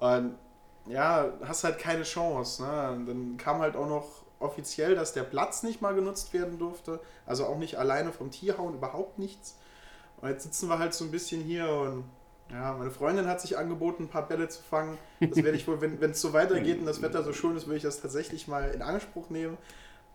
Und 0.01 0.35
ja, 0.87 1.33
hast 1.45 1.65
halt 1.65 1.79
keine 1.79 2.03
Chance. 2.03 2.63
Ne? 2.63 3.05
Dann 3.07 3.37
kam 3.37 3.61
halt 3.61 3.77
auch 3.77 3.89
noch 3.89 4.25
offiziell, 4.39 4.95
dass 4.95 5.13
der 5.13 5.23
Platz 5.23 5.63
nicht 5.63 5.81
mal 5.81 5.95
genutzt 5.95 6.33
werden 6.33 6.59
durfte. 6.59 7.01
Also 7.27 7.47
auch 7.47 7.59
nicht 7.59 7.77
alleine 7.77 8.13
vom 8.13 8.31
Tierhauen, 8.31 8.75
überhaupt 8.75 9.19
nichts. 9.19 9.57
Und 10.21 10.29
jetzt 10.29 10.45
sitzen 10.45 10.69
wir 10.69 10.79
halt 10.79 10.95
so 10.95 11.05
ein 11.05 11.11
bisschen 11.11 11.43
hier 11.43 11.69
und 11.69 12.05
ja, 12.51 12.75
meine 12.75 12.91
Freundin 12.91 13.27
hat 13.27 13.41
sich 13.41 13.57
angeboten, 13.57 14.05
ein 14.05 14.09
paar 14.09 14.29
Bälle 14.29 14.49
zu 14.49 14.63
fangen. 14.63 14.99
Das 15.21 15.37
werde 15.37 15.57
ich 15.57 15.67
wohl, 15.67 15.81
wenn 15.81 16.11
es 16.11 16.21
so 16.21 16.33
weitergeht 16.33 16.79
und 16.79 16.87
das 16.87 17.01
Wetter 17.01 17.25
so 17.25 17.33
schön 17.33 17.57
ist, 17.57 17.67
würde 17.67 17.79
ich 17.79 17.83
das 17.83 18.01
tatsächlich 18.01 18.49
mal 18.49 18.71
in 18.71 18.83
Anspruch 18.83 19.31
nehmen. 19.31 19.57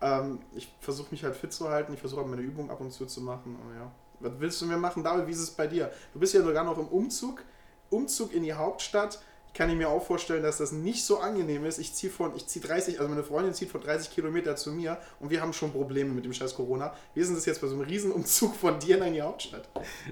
Ähm, 0.01 0.39
ich 0.53 0.71
versuche 0.79 1.07
mich 1.11 1.23
halt 1.23 1.35
fit 1.35 1.51
zu 1.51 1.69
halten, 1.69 1.93
ich 1.93 1.99
versuche 1.99 2.23
meine 2.23 2.41
Übungen 2.41 2.69
ab 2.69 2.79
und 2.81 2.91
zu 2.91 3.05
zu 3.05 3.21
machen. 3.21 3.55
Und 3.55 3.75
ja. 3.75 3.91
Was 4.19 4.33
willst 4.39 4.61
du 4.61 4.65
mir 4.65 4.77
machen, 4.77 5.03
David? 5.03 5.27
Wie 5.27 5.31
ist 5.31 5.39
es 5.39 5.51
bei 5.51 5.67
dir? 5.67 5.91
Du 6.13 6.19
bist 6.19 6.33
ja 6.33 6.41
sogar 6.41 6.63
noch 6.63 6.77
im 6.77 6.87
Umzug. 6.87 7.43
Umzug 7.89 8.33
in 8.33 8.43
die 8.43 8.53
Hauptstadt. 8.53 9.19
Kann 9.53 9.69
ich 9.69 9.75
mir 9.75 9.89
auch 9.89 10.05
vorstellen, 10.05 10.43
dass 10.43 10.57
das 10.57 10.71
nicht 10.71 11.03
so 11.03 11.19
angenehm 11.19 11.65
ist. 11.65 11.79
Ich 11.79 11.93
ziehe 11.93 12.11
von, 12.11 12.35
ich 12.35 12.47
ziehe 12.47 12.63
30, 12.65 12.99
also 12.99 13.09
meine 13.09 13.23
Freundin 13.23 13.53
zieht 13.53 13.69
von 13.69 13.81
30 13.81 14.11
Kilometer 14.11 14.55
zu 14.55 14.71
mir 14.71 14.97
und 15.19 15.29
wir 15.31 15.41
haben 15.41 15.53
schon 15.53 15.71
Probleme 15.71 16.13
mit 16.13 16.25
dem 16.25 16.33
scheiß 16.33 16.55
Corona. 16.55 16.93
Ist 17.15 17.27
denn 17.27 17.35
das 17.35 17.45
jetzt 17.45 17.61
bei 17.61 17.67
so 17.67 17.75
einem 17.75 17.83
Riesenumzug 17.83 18.55
von 18.55 18.79
dir 18.79 19.03
in 19.03 19.13
die 19.13 19.21
Hauptstadt? 19.21 19.67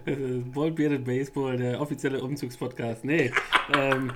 Äh, 0.06 0.16
Ball 0.54 0.72
Bearded 0.72 1.06
Baseball, 1.06 1.58
der 1.58 1.80
offizielle 1.80 2.22
Umzugspodcast. 2.22 3.06
Nee. 3.06 3.32
ähm, 3.74 4.12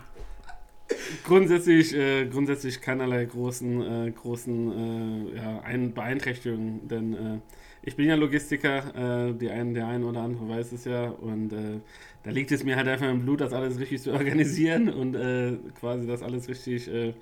grundsätzlich, 1.23 1.95
äh, 1.95 2.25
grundsätzlich 2.25 2.81
keinerlei 2.81 3.25
großen, 3.25 4.07
äh, 4.07 4.11
großen 4.11 5.31
äh, 5.31 5.37
ja, 5.37 5.61
Ein 5.61 5.93
Beeinträchtigungen, 5.93 6.87
denn 6.87 7.13
äh, 7.13 7.39
ich 7.83 7.95
bin 7.95 8.07
ja 8.07 8.15
Logistiker, 8.15 9.29
äh, 9.29 9.33
die 9.33 9.49
ein, 9.49 9.73
der 9.73 9.87
eine 9.87 10.05
oder 10.05 10.21
andere 10.21 10.47
weiß 10.47 10.71
es 10.73 10.85
ja, 10.85 11.09
und 11.09 11.51
äh, 11.51 11.79
da 12.23 12.31
liegt 12.31 12.51
es 12.51 12.63
mir 12.63 12.75
halt 12.75 12.87
einfach 12.87 13.09
im 13.09 13.21
Blut, 13.21 13.41
das 13.41 13.53
alles 13.53 13.79
richtig 13.79 14.01
zu 14.01 14.11
organisieren 14.13 14.89
und 14.89 15.15
äh, 15.15 15.57
quasi 15.79 16.07
das 16.07 16.23
alles 16.23 16.47
richtig 16.47 16.87
äh, 16.87 17.13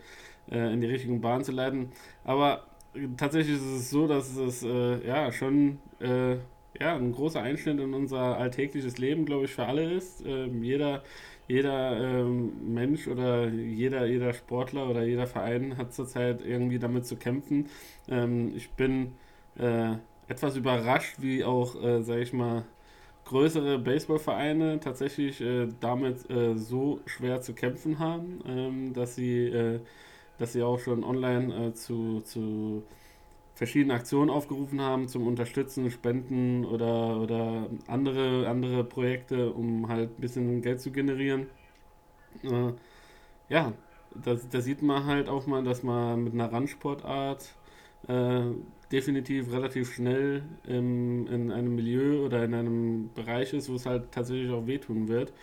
äh, 0.52 0.74
in 0.74 0.82
die 0.82 0.88
richtigen 0.88 1.22
Bahn 1.22 1.44
zu 1.44 1.52
leiten. 1.52 1.92
Aber 2.24 2.66
tatsächlich 3.18 3.56
ist 3.56 3.64
es 3.64 3.90
so, 3.90 4.08
dass 4.08 4.36
es 4.36 4.64
äh, 4.64 5.08
ja 5.08 5.32
schon 5.32 5.80
äh, 6.00 6.36
ja, 6.80 6.96
ein 6.96 7.12
großer 7.12 7.42
Einschnitt 7.42 7.80
in 7.80 7.94
unser 7.94 8.38
alltägliches 8.38 8.98
Leben, 8.98 9.26
glaube 9.26 9.46
ich, 9.46 9.52
für 9.52 9.66
alle 9.66 9.92
ist. 9.92 10.24
Ähm, 10.26 10.64
jeder 10.64 11.04
jeder 11.50 12.00
ähm, 12.00 12.74
Mensch 12.76 13.08
oder 13.08 13.48
jeder, 13.48 14.06
jeder 14.06 14.34
Sportler 14.34 14.88
oder 14.88 15.04
jeder 15.04 15.26
Verein 15.26 15.78
hat 15.78 15.94
zurzeit 15.94 16.42
irgendwie 16.46 16.78
damit 16.78 17.08
zu 17.08 17.16
kämpfen. 17.18 17.70
Ähm, 18.08 18.54
ich 18.56 18.70
bin 18.72 19.14
äh, 19.58 19.94
etwas 20.28 20.56
überrascht, 20.56 21.16
wie 21.20 21.44
auch, 21.44 21.76
äh, 21.84 22.04
sage 22.04 22.22
ich 22.22 22.34
mal, 22.34 22.66
größere 23.30 23.80
Baseballvereine 23.80 24.80
tatsächlich 24.80 25.42
äh, 25.42 25.68
damit 25.80 26.30
äh, 26.30 26.56
so 26.56 27.02
schwer 27.06 27.42
zu 27.42 27.54
kämpfen 27.54 28.00
haben, 28.00 28.42
ähm, 28.48 28.94
dass 28.94 29.16
sie 29.16 29.48
äh, 29.48 29.80
dass 30.40 30.54
sie 30.54 30.64
auch 30.64 30.80
schon 30.80 31.04
online 31.04 31.68
äh, 31.68 31.74
zu, 31.74 32.22
zu 32.22 32.84
verschiedenen 33.56 33.96
Aktionen 33.98 34.30
aufgerufen 34.30 34.82
haben 34.82 35.08
zum 35.10 35.28
Unterstützen, 35.28 35.92
Spenden 35.92 36.66
oder, 36.66 37.20
oder 37.22 37.70
andere, 37.88 38.48
andere 38.48 38.84
Projekte, 38.86 39.52
um 39.52 39.90
halt 39.90 40.12
ein 40.18 40.22
bisschen 40.22 40.62
Geld 40.62 40.82
zu 40.82 40.92
generieren. 40.92 41.48
Äh, 42.44 42.74
ja, 43.50 43.74
da, 44.16 44.36
da 44.52 44.62
sieht 44.62 44.82
man 44.82 45.06
halt 45.06 45.30
auch 45.30 45.48
mal, 45.48 45.64
dass 45.64 45.84
man 45.84 46.24
mit 46.24 46.34
einer 46.34 46.52
Randsportart 46.52 47.54
äh, 48.08 48.42
definitiv 48.92 49.52
relativ 49.52 49.94
schnell 49.94 50.44
im, 50.68 51.28
in 51.28 51.52
einem 51.52 51.76
Milieu 51.76 52.26
oder 52.26 52.44
in 52.44 52.54
einem 52.54 53.10
Bereich 53.14 53.54
ist, 53.54 53.70
wo 53.70 53.76
es 53.76 53.86
halt 53.86 54.12
tatsächlich 54.12 54.52
auch 54.52 54.68
wehtun 54.68 55.08
wird. 55.08 55.34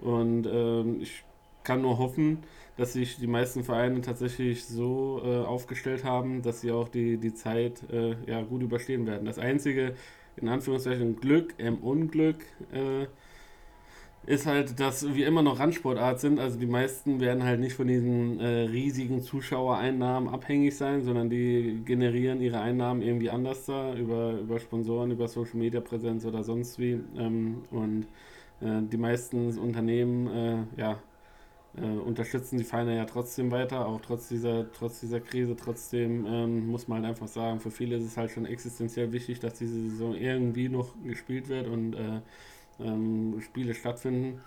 Und 0.00 0.46
ähm, 0.46 1.00
ich 1.00 1.24
kann 1.64 1.82
nur 1.82 1.98
hoffen, 1.98 2.38
dass 2.76 2.94
sich 2.94 3.18
die 3.18 3.26
meisten 3.26 3.64
Vereine 3.64 4.00
tatsächlich 4.00 4.64
so 4.64 5.20
äh, 5.24 5.38
aufgestellt 5.38 6.04
haben, 6.04 6.42
dass 6.42 6.62
sie 6.62 6.72
auch 6.72 6.88
die, 6.88 7.18
die 7.18 7.34
Zeit 7.34 7.82
äh, 7.90 8.16
ja, 8.26 8.42
gut 8.42 8.62
überstehen 8.62 9.06
werden. 9.06 9.26
Das 9.26 9.38
einzige, 9.38 9.94
in 10.36 10.48
Anführungszeichen, 10.48 11.16
Glück 11.16 11.54
im 11.58 11.78
Unglück 11.78 12.44
äh, 12.72 13.06
ist 14.26 14.46
halt, 14.46 14.78
dass 14.80 15.14
wir 15.14 15.26
immer 15.26 15.42
noch 15.42 15.58
Randsportart 15.58 16.20
sind. 16.20 16.38
Also 16.40 16.58
die 16.58 16.66
meisten 16.66 17.20
werden 17.20 17.42
halt 17.42 17.60
nicht 17.60 17.74
von 17.74 17.88
diesen 17.88 18.38
äh, 18.38 18.46
riesigen 18.64 19.22
Zuschauereinnahmen 19.22 20.28
abhängig 20.28 20.76
sein, 20.76 21.02
sondern 21.02 21.30
die 21.30 21.82
generieren 21.84 22.40
ihre 22.40 22.60
Einnahmen 22.60 23.02
irgendwie 23.02 23.30
anders 23.30 23.64
da, 23.66 23.94
über, 23.94 24.32
über 24.32 24.60
Sponsoren, 24.60 25.10
über 25.10 25.26
Social 25.28 25.56
Media 25.56 25.80
Präsenz 25.80 26.24
oder 26.26 26.44
sonst 26.44 26.78
wie. 26.78 27.00
Ähm, 27.16 27.62
und 27.70 28.06
äh, 28.60 28.82
die 28.82 28.98
meisten 28.98 29.58
Unternehmen, 29.58 30.26
äh, 30.76 30.80
ja, 30.80 30.98
äh, 31.76 31.86
unterstützen 31.86 32.58
die 32.58 32.64
Vereine 32.64 32.96
ja 32.96 33.04
trotzdem 33.04 33.50
weiter, 33.50 33.86
auch 33.86 34.00
trotz 34.00 34.28
dieser, 34.28 34.70
trotz 34.72 35.00
dieser 35.00 35.20
Krise. 35.20 35.56
Trotzdem 35.56 36.26
ähm, 36.26 36.66
muss 36.68 36.88
man 36.88 36.98
halt 37.02 37.10
einfach 37.10 37.28
sagen, 37.28 37.60
für 37.60 37.70
viele 37.70 37.96
ist 37.96 38.04
es 38.04 38.16
halt 38.16 38.30
schon 38.32 38.46
existenziell 38.46 39.12
wichtig, 39.12 39.40
dass 39.40 39.54
diese 39.54 39.80
Saison 39.90 40.14
irgendwie 40.14 40.68
noch 40.68 40.94
gespielt 41.04 41.48
wird 41.48 41.68
und 41.68 41.94
äh, 41.94 42.20
ähm, 42.82 43.40
Spiele 43.40 43.74
stattfinden. 43.74 44.40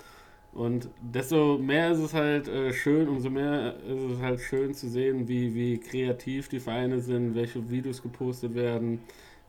Und 0.54 0.90
desto 1.02 1.58
mehr 1.58 1.92
ist 1.92 2.00
es 2.00 2.14
halt 2.14 2.48
äh, 2.48 2.74
schön, 2.74 3.10
umso 3.10 3.30
mehr 3.30 3.76
ist 3.88 4.04
es 4.04 4.20
halt 4.22 4.40
schön 4.40 4.74
zu 4.74 4.88
sehen, 4.88 5.28
wie, 5.28 5.56
wie 5.56 5.80
kreativ 5.80 6.48
die 6.48 6.60
Vereine 6.60 7.00
sind, 7.00 7.34
welche 7.34 7.70
Videos 7.72 8.04
gepostet 8.04 8.54
werden, 8.54 9.00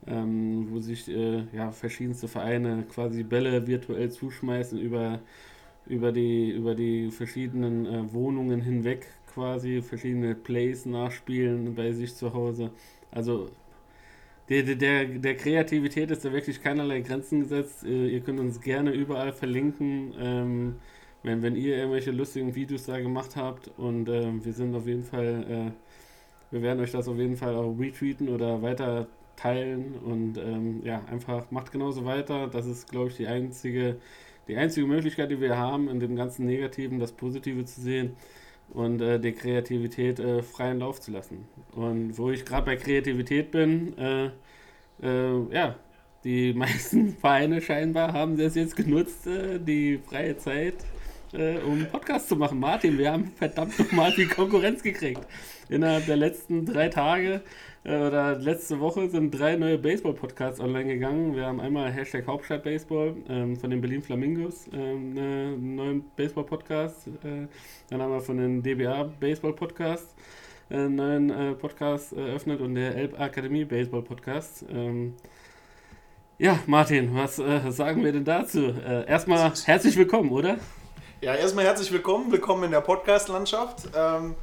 ähm, 0.07 0.69
wo 0.71 0.81
sich 0.81 1.09
äh, 1.09 1.45
ja, 1.53 1.73
verschiedenste 1.73 2.27
Vereine 2.29 2.85
quasi 2.89 3.23
Bälle 3.23 3.67
virtuell 3.67 4.11
zuschmeißen 4.11 4.79
über 4.79 5.21
über 5.87 6.13
die, 6.13 6.51
über 6.51 6.75
die 6.75 7.11
verschiedenen 7.11 7.87
äh, 7.87 8.13
Wohnungen 8.13 8.61
hinweg 8.61 9.07
quasi 9.33 9.83
verschiedene 9.83 10.35
Plays 10.35 10.87
nachspielen 10.87 11.75
bei 11.75 11.93
sich 11.93 12.15
zu 12.15 12.33
Hause. 12.33 12.71
Also 13.11 13.51
der, 14.49 14.63
der, 14.63 15.05
der 15.07 15.37
Kreativität 15.37 16.11
ist 16.11 16.25
da 16.25 16.33
wirklich 16.33 16.63
keinerlei 16.63 17.01
Grenzen 17.01 17.41
gesetzt. 17.41 17.85
Äh, 17.85 18.09
ihr 18.09 18.21
könnt 18.21 18.41
uns 18.41 18.61
gerne 18.61 18.93
überall 18.93 19.33
verlinken, 19.33 20.15
ähm, 20.19 20.77
wenn, 21.23 21.43
wenn 21.43 21.57
ihr 21.57 21.77
irgendwelche 21.77 22.11
lustigen 22.11 22.55
Videos 22.55 22.85
da 22.87 23.01
gemacht 23.01 23.37
habt. 23.37 23.71
Und 23.79 24.09
äh, 24.09 24.45
wir 24.45 24.53
sind 24.53 24.75
auf 24.75 24.87
jeden 24.87 25.05
Fall, 25.05 25.73
äh, 25.73 26.55
wir 26.55 26.63
werden 26.63 26.81
euch 26.81 26.93
das 26.93 27.09
auf 27.09 27.17
jeden 27.17 27.37
Fall 27.37 27.55
auch 27.55 27.79
retweeten 27.79 28.29
oder 28.29 28.63
weiter 28.63 29.09
teilen. 29.37 29.95
Und 29.95 30.39
ähm, 30.39 30.83
ja, 30.85 31.03
einfach 31.11 31.51
macht 31.51 31.73
genauso 31.73 32.05
weiter. 32.05 32.49
Das 32.49 32.67
ist, 32.67 32.91
glaube 32.91 33.09
ich, 33.11 33.17
die 33.17 33.27
einzige 33.27 33.97
die 34.49 34.57
einzige 34.57 34.87
Möglichkeit, 34.87 35.31
die 35.31 35.41
wir 35.41 35.57
haben, 35.57 35.89
in 35.89 36.01
dem 36.01 36.17
ganzen 36.17 36.47
Negativen 36.47 36.99
das 36.99 37.13
Positive 37.13 37.65
zu 37.65 37.81
sehen 37.81 38.17
und 38.71 39.01
äh, 39.01 39.19
die 39.21 39.33
Kreativität 39.33 40.19
äh, 40.19 40.43
freien 40.43 40.81
Lauf 40.81 41.01
zu 41.01 41.11
lassen. 41.11 41.47
Und 41.73 42.17
wo 42.19 42.31
ich 42.31 42.45
gerade 42.45 42.67
bei 42.67 42.77
Kreativität 42.77 43.51
bin, 43.51 43.97
äh, 43.99 44.31
äh 45.03 45.53
ja, 45.53 45.77
die 46.25 46.55
meisten 46.55 47.17
Vereine 47.17 47.61
scheinbar 47.61 48.13
haben 48.13 48.37
das 48.37 48.55
jetzt 48.55 48.77
genutzt, 48.77 49.27
äh, 49.27 49.59
die 49.59 49.99
freie 49.99 50.37
Zeit, 50.37 50.77
äh, 51.35 51.59
um 51.59 51.87
Podcast 51.87 52.29
zu 52.29 52.37
machen. 52.37 52.59
Martin, 52.61 52.99
wir 52.99 53.13
haben 53.13 53.33
verdammt 53.37 53.79
nochmal 53.79 54.13
viel 54.13 54.29
Konkurrenz 54.29 54.83
gekriegt. 54.83 55.21
Innerhalb 55.69 56.07
der 56.07 56.17
letzten 56.17 56.67
drei 56.67 56.89
Tage 56.89 57.43
äh, 57.85 57.97
oder 57.97 58.39
letzte 58.39 58.81
Woche 58.81 59.09
sind 59.09 59.31
drei 59.31 59.57
neue 59.57 59.79
Baseball-Podcasts 59.79 60.61
online 60.61 60.87
gegangen. 60.87 61.35
Wir 61.35 61.47
haben 61.47 61.61
einmal 61.61 61.91
Hashtag 61.91 62.27
Hauptstadt 62.27 62.63
Baseball 62.63 63.17
ähm, 63.29 63.57
von 63.57 63.71
den 63.71 63.81
Berlin 63.81 64.03
Flamingos, 64.03 64.69
ähm, 64.73 65.17
einen 65.17 65.75
neuen 65.75 66.05
Baseball-Podcast. 66.17 67.09
Äh, 67.09 67.49
dann 67.91 68.03
haben 68.03 68.13
wir 68.13 68.21
von 68.21 68.37
den 68.37 68.63
DBA 68.63 69.05
Baseball-Podcast 69.21 70.15
äh, 70.71 70.75
einen 70.75 70.95
neuen 70.97 71.31
äh, 71.31 71.53
Podcast 71.55 72.13
eröffnet 72.13 72.61
und 72.61 72.75
der 72.75 72.95
Elb 72.95 73.19
Akademie 73.19 73.65
Baseball-Podcast. 73.65 74.67
Ähm, 74.71 75.15
ja, 76.39 76.59
Martin, 76.67 77.15
was 77.15 77.39
äh, 77.39 77.71
sagen 77.71 78.03
wir 78.05 78.13
denn 78.13 78.25
dazu? 78.25 78.75
Äh, 78.87 79.07
erstmal 79.07 79.53
herzlich 79.65 79.97
willkommen, 79.97 80.31
oder? 80.33 80.59
Ja, 81.25 81.35
erstmal 81.35 81.65
herzlich 81.65 81.91
willkommen. 81.91 82.31
Willkommen 82.31 82.65
in 82.65 82.71
der 82.71 82.83
Podcast-Landschaft. 82.83 83.89
Ähm, 83.97 84.35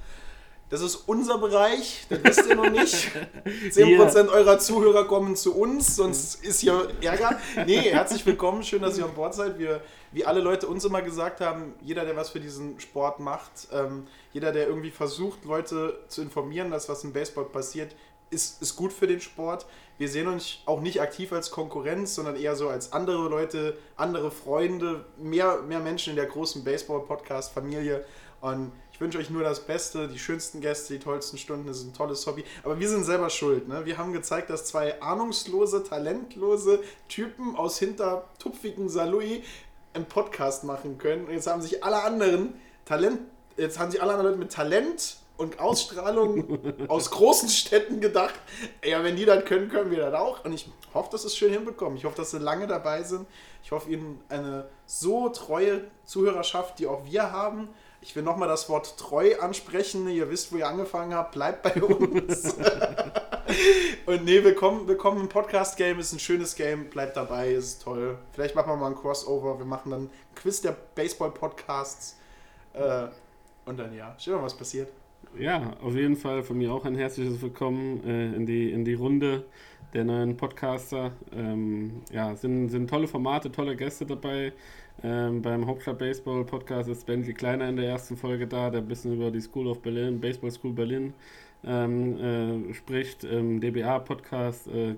das 0.72 0.82
ist 0.82 0.96
unser 0.96 1.38
Bereich, 1.38 2.08
das 2.10 2.24
wisst 2.24 2.48
ihr 2.48 2.56
noch 2.56 2.72
nicht. 2.72 3.12
10% 3.46 3.78
yeah. 3.78 4.32
eurer 4.32 4.58
Zuhörer 4.58 5.06
kommen 5.06 5.36
zu 5.36 5.56
uns, 5.56 5.96
sonst 5.96 6.44
ist 6.44 6.62
hier 6.62 6.88
Ärger. 7.02 7.40
Nee, 7.68 7.82
herzlich 7.82 8.26
willkommen, 8.26 8.64
schön, 8.64 8.82
dass 8.82 8.98
ihr 8.98 9.06
an 9.06 9.14
Bord 9.14 9.36
seid. 9.36 9.60
Wir, 9.60 9.82
wie 10.12 10.26
alle 10.26 10.40
Leute 10.42 10.66
uns 10.66 10.84
immer 10.84 11.04
gesagt 11.04 11.40
haben, 11.40 11.76
jeder, 11.84 12.04
der 12.04 12.16
was 12.16 12.32
für 12.32 12.40
diesen 12.40 12.80
Sport 12.80 13.20
macht, 13.20 13.68
ähm, 13.72 14.08
jeder, 14.34 14.52
der 14.52 14.66
irgendwie 14.66 14.90
versucht, 14.90 15.46
Leute 15.46 16.00
zu 16.08 16.24
informieren, 16.24 16.72
dass 16.72 16.90
was 16.90 17.04
im 17.04 17.14
Baseball 17.14 17.46
passiert, 17.46 17.96
ist, 18.32 18.60
ist 18.60 18.76
gut 18.76 18.92
für 18.92 19.06
den 19.06 19.22
Sport. 19.22 19.68
Wir 20.02 20.10
sehen 20.10 20.28
uns 20.28 20.58
auch 20.66 20.82
nicht 20.82 21.00
aktiv 21.00 21.32
als 21.32 21.52
Konkurrenz, 21.52 22.16
sondern 22.16 22.36
eher 22.36 22.56
so 22.56 22.70
als 22.70 22.92
andere 22.92 23.30
Leute, 23.30 23.78
andere 23.98 24.32
Freunde, 24.32 25.06
mehr, 25.18 25.62
mehr 25.62 25.80
Menschen 25.80 26.10
in 26.10 26.16
der 26.16 26.26
großen 26.26 26.64
Baseball-Podcast-Familie. 26.64 28.04
Und 28.42 28.72
wünsche 29.02 29.18
euch 29.18 29.30
nur 29.30 29.44
das 29.44 29.60
Beste, 29.60 30.08
die 30.08 30.18
schönsten 30.18 30.60
Gäste, 30.60 30.94
die 30.94 31.00
tollsten 31.00 31.38
Stunden. 31.38 31.68
Das 31.68 31.78
ist 31.78 31.86
ein 31.86 31.94
tolles 31.94 32.26
Hobby. 32.26 32.44
Aber 32.64 32.80
wir 32.80 32.88
sind 32.88 33.04
selber 33.04 33.30
schuld. 33.30 33.68
Ne? 33.68 33.86
Wir 33.86 34.00
haben 34.00 34.12
gezeigt, 34.12 34.50
dass 34.50 34.66
zwei 34.66 35.02
ahnungslose, 35.02 35.84
talentlose 35.84 36.80
Typen 37.08 37.56
aus 37.56 37.78
hintertupfigen 37.78 38.90
Salui 38.90 39.44
einen 39.94 40.06
Podcast 40.06 40.64
machen 40.64 40.98
können. 40.98 41.26
Und 41.26 41.34
jetzt 41.34 41.46
haben 41.46 41.62
sich 41.62 41.84
alle 41.84 42.02
anderen 42.02 42.54
Talent, 42.86 43.20
jetzt 43.56 43.78
haben 43.78 43.92
sich 43.92 44.02
alle 44.02 44.14
anderen 44.14 44.32
Leute 44.32 44.40
mit 44.40 44.52
Talent 44.52 45.18
und 45.42 45.60
Ausstrahlung 45.60 46.88
aus 46.88 47.10
großen 47.10 47.50
Städten 47.50 48.00
gedacht, 48.00 48.36
ja, 48.86 49.04
wenn 49.04 49.16
die 49.16 49.26
das 49.26 49.44
können, 49.46 49.70
können 49.70 49.90
wir 49.90 49.98
das 49.98 50.14
auch. 50.14 50.46
Und 50.46 50.54
ich 50.54 50.70
hoffe, 50.94 51.10
dass 51.12 51.26
es 51.26 51.36
schön 51.36 51.52
hinbekommen. 51.52 51.98
Ich 51.98 52.06
hoffe, 52.06 52.16
dass 52.18 52.32
sie 52.32 52.38
lange 52.38 52.68
dabei 52.68 53.02
sind. 53.02 53.26
Ich 53.64 53.72
hoffe, 53.72 53.90
ihnen 53.90 54.22
eine 54.30 54.70
so 54.86 55.30
treue 55.30 55.86
Zuhörerschaft, 56.06 56.78
die 56.78 56.86
auch 56.86 57.06
wir 57.06 57.32
haben, 57.32 57.70
ich 58.04 58.16
will 58.16 58.24
nochmal 58.24 58.48
das 58.48 58.68
Wort 58.68 58.98
treu 58.98 59.36
ansprechen. 59.40 60.08
Ihr 60.10 60.30
wisst, 60.30 60.52
wo 60.52 60.58
ihr 60.58 60.68
angefangen 60.68 61.14
habt. 61.14 61.34
Bleibt 61.34 61.62
bei 61.62 61.82
uns. 61.82 62.56
und 64.08 64.26
nee, 64.26 64.44
willkommen, 64.44 64.88
willkommen 64.88 65.22
im 65.22 65.30
Podcast-Game. 65.30 66.00
Ist 66.00 66.12
ein 66.12 66.20
schönes 66.20 66.56
Game. 66.56 66.90
Bleibt 66.90 67.16
dabei, 67.16 67.52
ist 67.52 67.84
toll. 67.84 68.18
Vielleicht 68.34 68.56
machen 68.56 68.72
wir 68.72 68.76
mal 68.76 68.88
ein 68.88 68.96
Crossover. 68.96 69.60
Wir 69.60 69.66
machen 69.66 69.92
dann 69.92 70.04
ein 70.06 70.10
Quiz 70.34 70.62
der 70.62 70.76
Baseball-Podcasts. 70.96 72.18
Äh, 72.74 73.08
und 73.66 73.78
dann 73.78 73.94
ja, 73.96 74.18
mal, 74.28 74.44
was 74.44 74.56
passiert. 74.56 74.90
Ja, 75.40 75.78
auf 75.82 75.96
jeden 75.96 76.18
Fall 76.18 76.44
von 76.44 76.58
mir 76.58 76.74
auch 76.74 76.84
ein 76.86 76.96
herzliches 76.96 77.42
Willkommen 77.42 78.04
äh, 78.06 78.36
in, 78.36 78.46
die, 78.46 78.70
in 78.72 78.84
die 78.84 78.96
Runde 78.96 79.46
der 79.94 80.04
neuen 80.04 80.36
Podcaster. 80.36 81.14
Ähm, 81.34 82.02
ja, 82.12 82.36
sind, 82.36 82.68
sind 82.70 82.90
tolle 82.90 83.08
Formate, 83.08 83.50
tolle 83.50 83.76
Gäste 83.78 84.06
dabei. 84.06 84.52
Ähm, 85.04 85.42
beim 85.42 85.66
Hauptstadt 85.66 86.00
Baseball 86.00 86.44
Podcast 86.44 86.90
ist 86.90 87.06
Benji 87.06 87.34
Kleiner 87.34 87.70
in 87.70 87.78
der 87.78 87.86
ersten 87.88 88.18
Folge 88.18 88.46
da, 88.46 88.70
der 88.70 88.82
ein 88.82 88.88
bisschen 88.88 89.14
über 89.14 89.32
die 89.32 89.40
School 89.40 89.68
of 89.68 89.82
Berlin, 89.82 90.20
Baseball 90.20 90.52
School 90.52 90.74
Berlin 90.74 91.14
ähm, 91.64 92.70
äh, 92.70 92.74
spricht. 92.74 93.24
Im 93.24 93.62
DBA 93.62 94.00
Podcast 94.00 94.68
äh, 94.68 94.96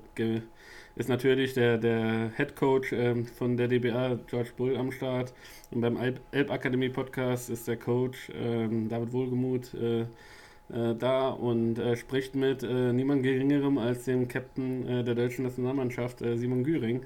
ist 0.95 1.09
natürlich 1.09 1.53
der, 1.53 1.77
der 1.77 2.31
Head 2.35 2.55
Coach 2.55 2.93
äh, 2.93 3.23
von 3.23 3.57
der 3.57 3.67
DBA, 3.67 4.19
George 4.27 4.51
Bull, 4.55 4.77
am 4.77 4.91
Start. 4.91 5.33
Und 5.71 5.81
beim 5.81 5.97
Elb, 5.97 6.19
Elb 6.31 6.51
Akademie 6.51 6.89
Podcast 6.89 7.49
ist 7.49 7.67
der 7.67 7.77
Coach 7.77 8.31
ähm, 8.35 8.89
David 8.89 9.11
Wohlgemuth 9.11 9.73
äh, 9.73 10.05
äh, 10.69 10.95
da 10.95 11.29
und 11.29 11.79
äh, 11.79 11.95
spricht 11.95 12.35
mit 12.35 12.63
äh, 12.63 12.93
niemand 12.93 13.23
Geringerem 13.23 13.77
als 13.77 14.05
dem 14.05 14.27
Captain 14.27 14.87
äh, 14.87 15.03
der 15.03 15.15
deutschen 15.15 15.43
Nationalmannschaft, 15.43 16.21
äh, 16.21 16.37
Simon 16.37 16.63
Güring 16.63 17.01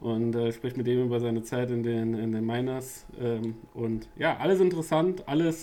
und 0.00 0.34
spricht 0.54 0.78
mit 0.78 0.86
dem 0.86 1.04
über 1.04 1.20
seine 1.20 1.42
Zeit 1.42 1.70
in 1.70 1.82
den, 1.82 2.14
in 2.14 2.32
den 2.32 2.46
Miners. 2.46 3.04
Ähm, 3.20 3.56
und 3.74 4.08
ja, 4.16 4.34
alles 4.38 4.58
interessant, 4.58 5.28
alles 5.28 5.62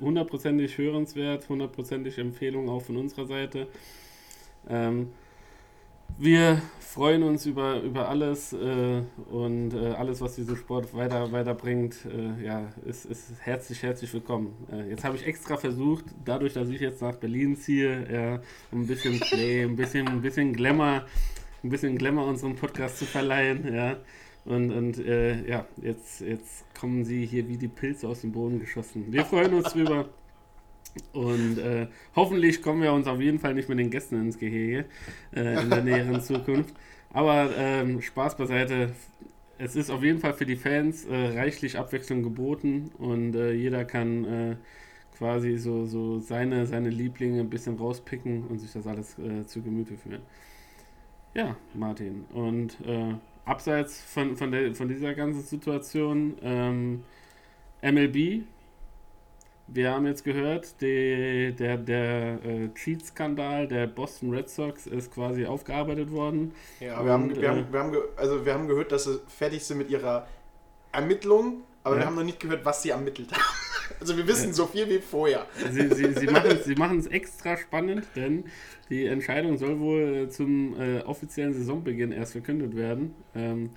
hundertprozentig 0.00 0.78
hörenswert, 0.78 1.46
hundertprozentig 1.50 2.16
Empfehlung 2.16 2.70
auch 2.70 2.80
von 2.80 2.96
unserer 2.96 3.26
Seite. 3.26 3.66
Ähm, 4.70 5.08
Wir 6.18 6.62
freuen 6.78 7.22
uns 7.24 7.44
über, 7.44 7.80
über 7.80 8.08
alles 8.08 8.52
äh, 8.52 9.02
und 9.30 9.74
äh, 9.74 9.90
alles, 9.98 10.20
was 10.20 10.36
diesen 10.36 10.56
Sport 10.56 10.94
weiter, 10.94 11.32
weiterbringt. 11.32 11.96
Äh, 12.06 12.44
ja, 12.44 12.68
ist, 12.86 13.04
ist 13.04 13.32
herzlich, 13.40 13.82
herzlich 13.82 14.12
willkommen. 14.14 14.54
Äh, 14.70 14.90
jetzt 14.90 15.02
habe 15.04 15.16
ich 15.16 15.26
extra 15.26 15.56
versucht, 15.56 16.04
dadurch, 16.24 16.52
dass 16.54 16.68
ich 16.68 16.80
jetzt 16.80 17.02
nach 17.02 17.16
Berlin 17.16 17.56
ziehe, 17.56 18.40
ein 18.72 18.86
bisschen 18.86 19.18
Play, 19.18 19.64
ein 19.64 19.76
bisschen, 19.76 20.06
ein 20.06 20.20
bisschen 20.20 20.52
Glamour, 20.52 21.04
ein 21.64 21.68
bisschen 21.68 21.98
Glamour 21.98 22.26
unserem 22.26 22.54
Podcast 22.54 22.98
zu 22.98 23.06
verleihen. 23.06 23.74
Ja. 23.74 23.96
Und, 24.44 24.70
und 24.70 24.98
äh, 24.98 25.48
ja, 25.48 25.66
jetzt, 25.82 26.20
jetzt 26.20 26.64
kommen 26.78 27.04
sie 27.04 27.24
hier 27.24 27.48
wie 27.48 27.56
die 27.56 27.68
Pilze 27.68 28.06
aus 28.06 28.20
dem 28.20 28.32
Boden 28.32 28.60
geschossen. 28.60 29.06
Wir 29.08 29.24
freuen 29.24 29.54
uns 29.54 29.72
drüber. 29.72 30.06
Und 31.12 31.58
äh, 31.58 31.88
hoffentlich 32.14 32.62
kommen 32.62 32.82
wir 32.82 32.92
uns 32.92 33.06
auf 33.06 33.20
jeden 33.20 33.38
Fall 33.38 33.54
nicht 33.54 33.68
mit 33.68 33.78
den 33.78 33.90
Gästen 33.90 34.20
ins 34.20 34.38
Gehege 34.38 34.84
äh, 35.34 35.62
in 35.62 35.70
der 35.70 35.82
näheren 35.82 36.20
Zukunft. 36.20 36.74
Aber 37.12 37.50
ähm, 37.56 38.00
Spaß 38.00 38.36
beiseite. 38.36 38.92
Es 39.56 39.76
ist 39.76 39.90
auf 39.90 40.02
jeden 40.02 40.18
Fall 40.18 40.34
für 40.34 40.46
die 40.46 40.56
Fans 40.56 41.04
äh, 41.04 41.38
reichlich 41.38 41.78
Abwechslung 41.78 42.24
geboten 42.24 42.90
und 42.98 43.36
äh, 43.36 43.52
jeder 43.52 43.84
kann 43.84 44.24
äh, 44.24 44.56
quasi 45.16 45.58
so, 45.58 45.86
so 45.86 46.18
seine, 46.18 46.66
seine 46.66 46.90
Lieblinge 46.90 47.40
ein 47.40 47.50
bisschen 47.50 47.76
rauspicken 47.76 48.48
und 48.48 48.58
sich 48.58 48.72
das 48.72 48.84
alles 48.88 49.16
äh, 49.20 49.46
zu 49.46 49.62
Gemüte 49.62 49.96
führen. 49.96 50.22
Ja, 51.34 51.56
Martin. 51.72 52.24
Und 52.32 52.78
abseits 53.44 54.00
von, 54.02 54.36
von, 54.36 54.52
der, 54.52 54.72
von 54.72 54.86
dieser 54.86 55.14
ganzen 55.14 55.42
Situation, 55.42 56.34
ähm, 56.42 57.02
MLB 57.82 58.44
wir 59.66 59.90
haben 59.90 60.06
jetzt 60.06 60.24
gehört, 60.24 60.80
die, 60.80 61.54
der, 61.58 61.78
der 61.78 62.38
äh, 62.44 62.68
Cheat-Skandal 62.74 63.66
der 63.66 63.86
Boston 63.86 64.30
Red 64.30 64.50
Sox 64.50 64.86
ist 64.86 65.12
quasi 65.12 65.46
aufgearbeitet 65.46 66.10
worden. 66.10 66.52
Ja, 66.80 67.02
wir, 67.04 67.12
haben, 67.12 67.34
wir, 67.34 67.48
haben, 67.48 67.58
äh, 67.58 67.72
wir, 67.72 67.80
haben, 67.80 67.96
also 68.16 68.44
wir 68.44 68.54
haben 68.54 68.68
gehört, 68.68 68.92
dass 68.92 69.04
sie 69.04 69.20
fertig 69.26 69.64
sind 69.64 69.78
mit 69.78 69.90
ihrer 69.90 70.26
Ermittlung, 70.92 71.62
aber 71.82 71.94
ja. 71.94 72.02
wir 72.02 72.06
haben 72.06 72.14
noch 72.16 72.24
nicht 72.24 72.40
gehört, 72.40 72.64
was 72.64 72.82
sie 72.82 72.90
ermittelt 72.90 73.32
haben. 73.32 73.42
Also 74.00 74.16
wir 74.16 74.26
wissen 74.26 74.48
ja. 74.48 74.54
so 74.54 74.66
viel 74.66 74.88
wie 74.88 74.98
vorher. 74.98 75.46
Sie, 75.70 75.88
sie, 75.94 76.10
sie 76.14 76.74
machen 76.74 76.98
es 76.98 77.06
extra 77.06 77.58
spannend, 77.58 78.06
denn 78.16 78.44
die 78.88 79.04
Entscheidung 79.04 79.58
soll 79.58 79.78
wohl 79.78 80.30
zum 80.30 80.74
äh, 80.80 81.00
offiziellen 81.02 81.52
Saisonbeginn 81.52 82.10
erst 82.10 82.32
verkündet 82.32 82.74
werden. 82.76 83.14
Ähm, 83.34 83.70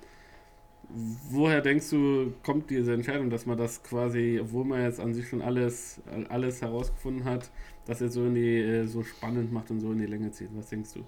woher 0.88 1.60
denkst 1.60 1.90
du, 1.90 2.32
kommt 2.44 2.70
diese 2.70 2.94
Entscheidung, 2.94 3.30
dass 3.30 3.46
man 3.46 3.58
das 3.58 3.82
quasi, 3.82 4.40
obwohl 4.42 4.64
man 4.64 4.82
jetzt 4.82 5.00
an 5.00 5.12
sich 5.14 5.28
schon 5.28 5.42
alles, 5.42 6.00
alles 6.28 6.62
herausgefunden 6.62 7.24
hat, 7.24 7.50
dass 7.86 8.00
er 8.00 8.08
so 8.08 8.24
in 8.24 8.34
die 8.34 8.58
äh, 8.58 8.86
so 8.86 9.02
spannend 9.02 9.52
macht 9.52 9.70
und 9.70 9.80
so 9.80 9.92
in 9.92 9.98
die 9.98 10.06
Länge 10.06 10.30
zieht? 10.30 10.50
Was 10.54 10.68
denkst 10.68 10.94
du? 10.94 11.04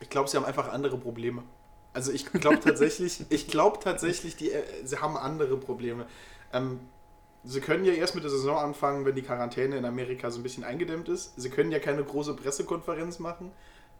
Ich 0.00 0.10
glaube, 0.10 0.28
sie 0.28 0.36
haben 0.36 0.44
einfach 0.44 0.72
andere 0.72 0.98
Probleme. 0.98 1.42
Also 1.92 2.12
ich 2.12 2.26
glaube 2.26 2.60
tatsächlich, 2.60 3.24
ich 3.30 3.48
glaube 3.48 3.78
tatsächlich, 3.80 4.36
die, 4.36 4.52
äh, 4.52 4.62
sie 4.84 4.98
haben 4.98 5.16
andere 5.16 5.56
Probleme. 5.56 6.06
Ähm, 6.52 6.80
sie 7.42 7.60
können 7.60 7.84
ja 7.84 7.94
erst 7.94 8.14
mit 8.14 8.22
der 8.22 8.30
Saison 8.30 8.58
anfangen, 8.58 9.04
wenn 9.04 9.14
die 9.14 9.22
Quarantäne 9.22 9.76
in 9.76 9.84
Amerika 9.84 10.30
so 10.30 10.38
ein 10.38 10.42
bisschen 10.42 10.62
eingedämmt 10.62 11.08
ist. 11.08 11.40
Sie 11.40 11.50
können 11.50 11.72
ja 11.72 11.78
keine 11.78 12.04
große 12.04 12.34
Pressekonferenz 12.34 13.18
machen. 13.18 13.50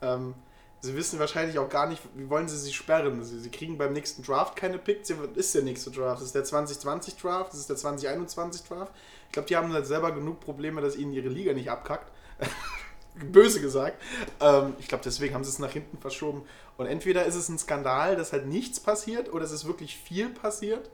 Ähm, 0.03 0.35
Sie 0.81 0.95
wissen 0.95 1.19
wahrscheinlich 1.19 1.59
auch 1.59 1.69
gar 1.69 1.89
nicht, 1.89 2.03
wie 2.15 2.29
wollen 2.31 2.49
sie 2.49 2.59
sie 2.59 2.73
sperren. 2.73 3.25
Sie, 3.25 3.41
sie 3.41 3.51
kriegen 3.51 3.79
beim 3.79 3.93
nächsten 3.93 4.23
Draft 4.23 4.57
keine 4.57 4.79
Picks. 4.79 5.11
Ist 5.35 5.55
der 5.55 5.63
nächste 5.63 5.91
Draft. 5.91 6.21
Das 6.21 6.27
ist 6.27 6.35
der 6.35 6.45
2020 6.45 7.17
Draft, 7.17 7.53
das 7.53 7.61
ist 7.61 7.69
der 7.69 7.77
2021 7.77 8.63
Draft. 8.69 8.93
Ich 9.27 9.33
glaube, 9.33 9.49
die 9.49 9.57
haben 9.57 9.73
halt 9.73 9.87
selber 9.87 10.13
genug 10.13 10.41
Probleme, 10.41 10.81
dass 10.81 10.97
ihnen 10.97 11.13
ihre 11.13 11.29
Liga 11.29 11.53
nicht 11.53 11.71
abkackt. 11.71 12.13
Böse 13.15 13.61
gesagt. 13.61 14.01
Ähm, 14.41 14.75
ich 14.79 14.89
glaube, 14.89 15.05
deswegen 15.05 15.35
haben 15.35 15.45
sie 15.45 15.51
es 15.51 15.59
nach 15.59 15.73
hinten 15.73 15.99
verschoben. 15.99 16.43
Und 16.77 16.87
entweder 16.87 17.25
ist 17.25 17.35
es 17.35 17.49
ein 17.49 17.59
Skandal, 17.59 18.17
dass 18.17 18.33
halt 18.33 18.47
nichts 18.47 18.79
passiert, 18.79 19.33
oder 19.33 19.45
es 19.45 19.53
ist 19.53 19.67
wirklich 19.67 19.97
viel 19.97 20.29
passiert. 20.29 20.91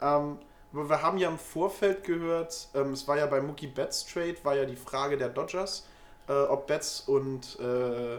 Ähm, 0.00 0.38
wir 0.72 1.02
haben 1.02 1.18
ja 1.18 1.28
im 1.28 1.38
Vorfeld 1.38 2.04
gehört, 2.04 2.68
ähm, 2.74 2.92
es 2.92 3.06
war 3.06 3.18
ja 3.18 3.26
bei 3.26 3.40
Mookie 3.40 3.66
Betts 3.66 4.06
Trade, 4.06 4.36
war 4.42 4.56
ja 4.56 4.64
die 4.64 4.76
Frage 4.76 5.16
der 5.16 5.28
Dodgers, 5.28 5.86
äh, 6.28 6.32
ob 6.32 6.66
Betts 6.66 7.00
und 7.00 7.58
äh, 7.60 8.18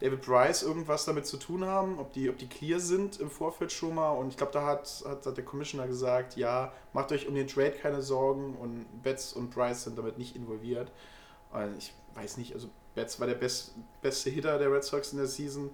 David 0.00 0.22
Bryce 0.22 0.62
irgendwas 0.62 1.04
damit 1.04 1.26
zu 1.26 1.36
tun 1.36 1.64
haben, 1.64 1.98
ob 1.98 2.12
die, 2.12 2.28
ob 2.28 2.36
die 2.38 2.48
clear 2.48 2.80
sind 2.80 3.20
im 3.20 3.30
Vorfeld 3.30 3.72
schon 3.72 3.94
mal. 3.94 4.10
Und 4.10 4.28
ich 4.28 4.36
glaube, 4.36 4.52
da 4.52 4.66
hat, 4.66 5.04
hat, 5.06 5.24
hat, 5.24 5.36
der 5.36 5.44
Commissioner 5.44 5.86
gesagt, 5.86 6.36
ja, 6.36 6.72
macht 6.92 7.12
euch 7.12 7.28
um 7.28 7.34
den 7.34 7.46
Trade 7.46 7.72
keine 7.72 8.02
Sorgen 8.02 8.56
und 8.56 8.86
Betts 9.02 9.32
und 9.32 9.50
Bryce 9.50 9.84
sind 9.84 9.96
damit 9.96 10.18
nicht 10.18 10.36
involviert. 10.36 10.90
Und 11.52 11.76
ich 11.78 11.94
weiß 12.14 12.36
nicht, 12.36 12.54
also 12.54 12.68
Betts 12.94 13.20
war 13.20 13.26
der 13.26 13.34
best, 13.34 13.74
beste 14.02 14.30
Hitter 14.30 14.58
der 14.58 14.72
Red 14.72 14.84
Sox 14.84 15.12
in 15.12 15.18
der 15.18 15.28
Season. 15.28 15.70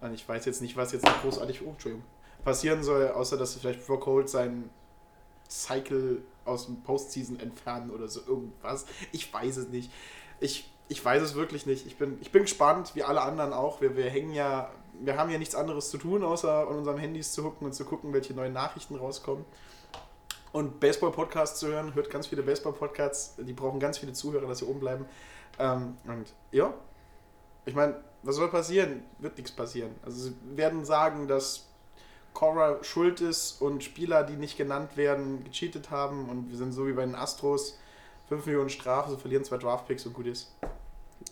Und 0.00 0.14
ich 0.14 0.28
weiß 0.28 0.44
jetzt 0.44 0.62
nicht, 0.62 0.76
was 0.76 0.92
jetzt 0.92 1.06
großartig 1.22 1.62
oh, 1.66 1.74
passieren 2.44 2.82
soll, 2.82 3.08
außer 3.08 3.36
dass 3.36 3.54
vielleicht 3.54 3.86
Brock 3.86 4.06
Holt 4.06 4.28
seinen 4.28 4.70
Cycle 5.48 6.22
aus 6.44 6.66
dem 6.66 6.82
Postseason 6.82 7.40
entfernen 7.40 7.90
oder 7.90 8.08
so 8.08 8.20
irgendwas. 8.26 8.86
Ich 9.12 9.32
weiß 9.32 9.56
es 9.58 9.68
nicht. 9.68 9.90
Ich 10.40 10.70
ich 10.88 11.04
weiß 11.04 11.22
es 11.22 11.34
wirklich 11.34 11.66
nicht. 11.66 11.86
Ich 11.86 11.96
bin, 11.96 12.18
ich 12.20 12.30
bin 12.32 12.42
gespannt, 12.42 12.92
wie 12.94 13.02
alle 13.02 13.22
anderen 13.22 13.52
auch. 13.52 13.80
Wir, 13.80 13.96
wir 13.96 14.08
hängen 14.08 14.32
ja, 14.32 14.70
wir 15.00 15.16
haben 15.16 15.30
ja 15.30 15.38
nichts 15.38 15.54
anderes 15.54 15.90
zu 15.90 15.98
tun, 15.98 16.22
außer 16.22 16.68
an 16.68 16.76
unseren 16.76 16.98
Handys 16.98 17.32
zu 17.32 17.42
gucken 17.42 17.66
und 17.66 17.72
zu 17.72 17.84
gucken, 17.84 18.12
welche 18.12 18.34
neuen 18.34 18.52
Nachrichten 18.52 18.96
rauskommen. 18.96 19.44
Und 20.52 20.80
Baseball-Podcasts 20.80 21.60
zu 21.60 21.68
hören, 21.68 21.94
hört 21.94 22.08
ganz 22.08 22.28
viele 22.28 22.42
Baseball-Podcasts, 22.42 23.36
die 23.38 23.52
brauchen 23.52 23.80
ganz 23.80 23.98
viele 23.98 24.12
Zuhörer, 24.12 24.46
dass 24.46 24.58
sie 24.58 24.64
oben 24.64 24.80
bleiben. 24.80 25.06
Ähm, 25.58 25.96
und 26.06 26.32
ja, 26.52 26.72
ich 27.64 27.74
meine, 27.74 27.96
was 28.22 28.36
soll 28.36 28.48
passieren? 28.48 29.02
Wird 29.18 29.36
nichts 29.36 29.52
passieren. 29.52 29.94
Also 30.04 30.28
sie 30.28 30.34
werden 30.56 30.84
sagen, 30.84 31.28
dass 31.28 31.66
Cora 32.32 32.82
schuld 32.84 33.20
ist 33.20 33.60
und 33.60 33.82
Spieler, 33.82 34.22
die 34.22 34.36
nicht 34.36 34.56
genannt 34.56 34.96
werden, 34.96 35.42
gecheatet 35.44 35.90
haben 35.90 36.28
und 36.28 36.50
wir 36.50 36.56
sind 36.56 36.72
so 36.72 36.86
wie 36.86 36.92
bei 36.92 37.04
den 37.04 37.14
Astros 37.14 37.78
5 38.28 38.46
Millionen 38.46 38.70
Strafe, 38.70 39.10
sie 39.10 39.16
verlieren 39.16 39.44
zwei 39.44 39.56
Draftpicks 39.56 40.04
und 40.06 40.14
gut 40.14 40.26
ist. 40.26 40.54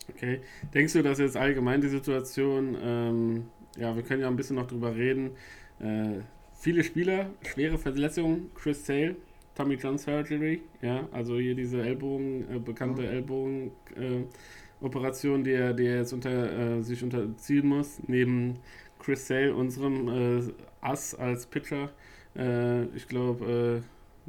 Okay. 0.09 0.41
Denkst 0.73 0.93
du, 0.93 1.03
dass 1.03 1.19
jetzt 1.19 1.37
allgemein 1.37 1.81
die 1.81 1.89
Situation, 1.89 2.75
ähm, 2.81 3.45
ja, 3.77 3.95
wir 3.95 4.01
können 4.03 4.21
ja 4.21 4.27
ein 4.27 4.35
bisschen 4.35 4.55
noch 4.55 4.65
drüber 4.67 4.95
reden, 4.95 5.31
äh, 5.79 6.21
viele 6.53 6.83
Spieler, 6.83 7.29
schwere 7.41 7.77
Verletzungen, 7.77 8.49
Chris 8.55 8.83
Sale, 8.85 9.15
Tommy 9.55 9.75
John 9.75 9.97
Surgery, 9.97 10.61
ja, 10.81 11.07
also 11.11 11.37
hier 11.37 11.55
diese 11.55 11.81
Ellbogen, 11.81 12.45
äh, 12.53 12.59
bekannte 12.59 13.01
mhm. 13.01 13.07
Ellbogen-Operation, 13.07 15.41
äh, 15.41 15.43
die, 15.43 15.51
er, 15.51 15.73
die 15.73 15.85
er 15.85 15.97
jetzt 15.97 16.13
unter, 16.13 16.77
äh, 16.77 16.81
sich 16.81 17.03
unterziehen 17.03 17.67
muss, 17.67 17.99
neben 18.07 18.59
Chris 18.99 19.27
Sale, 19.27 19.53
unserem 19.55 20.07
äh, 20.07 20.41
Ass 20.81 21.15
als 21.15 21.47
Pitcher, 21.47 21.89
äh, 22.35 22.85
ich 22.95 23.07
glaube, 23.07 23.83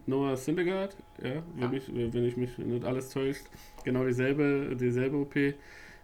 Noah 0.06 0.36
Syndergaard, 0.36 0.96
ja, 1.22 1.42
wenn, 1.54 1.72
ja. 1.72 1.78
Ich, 1.78 1.94
wenn 1.94 2.24
ich 2.24 2.36
mich 2.36 2.58
nicht 2.58 2.84
alles 2.84 3.10
täuscht, 3.10 3.46
genau 3.86 4.04
dieselbe, 4.04 4.76
dieselbe 4.78 5.16
OP. 5.16 5.36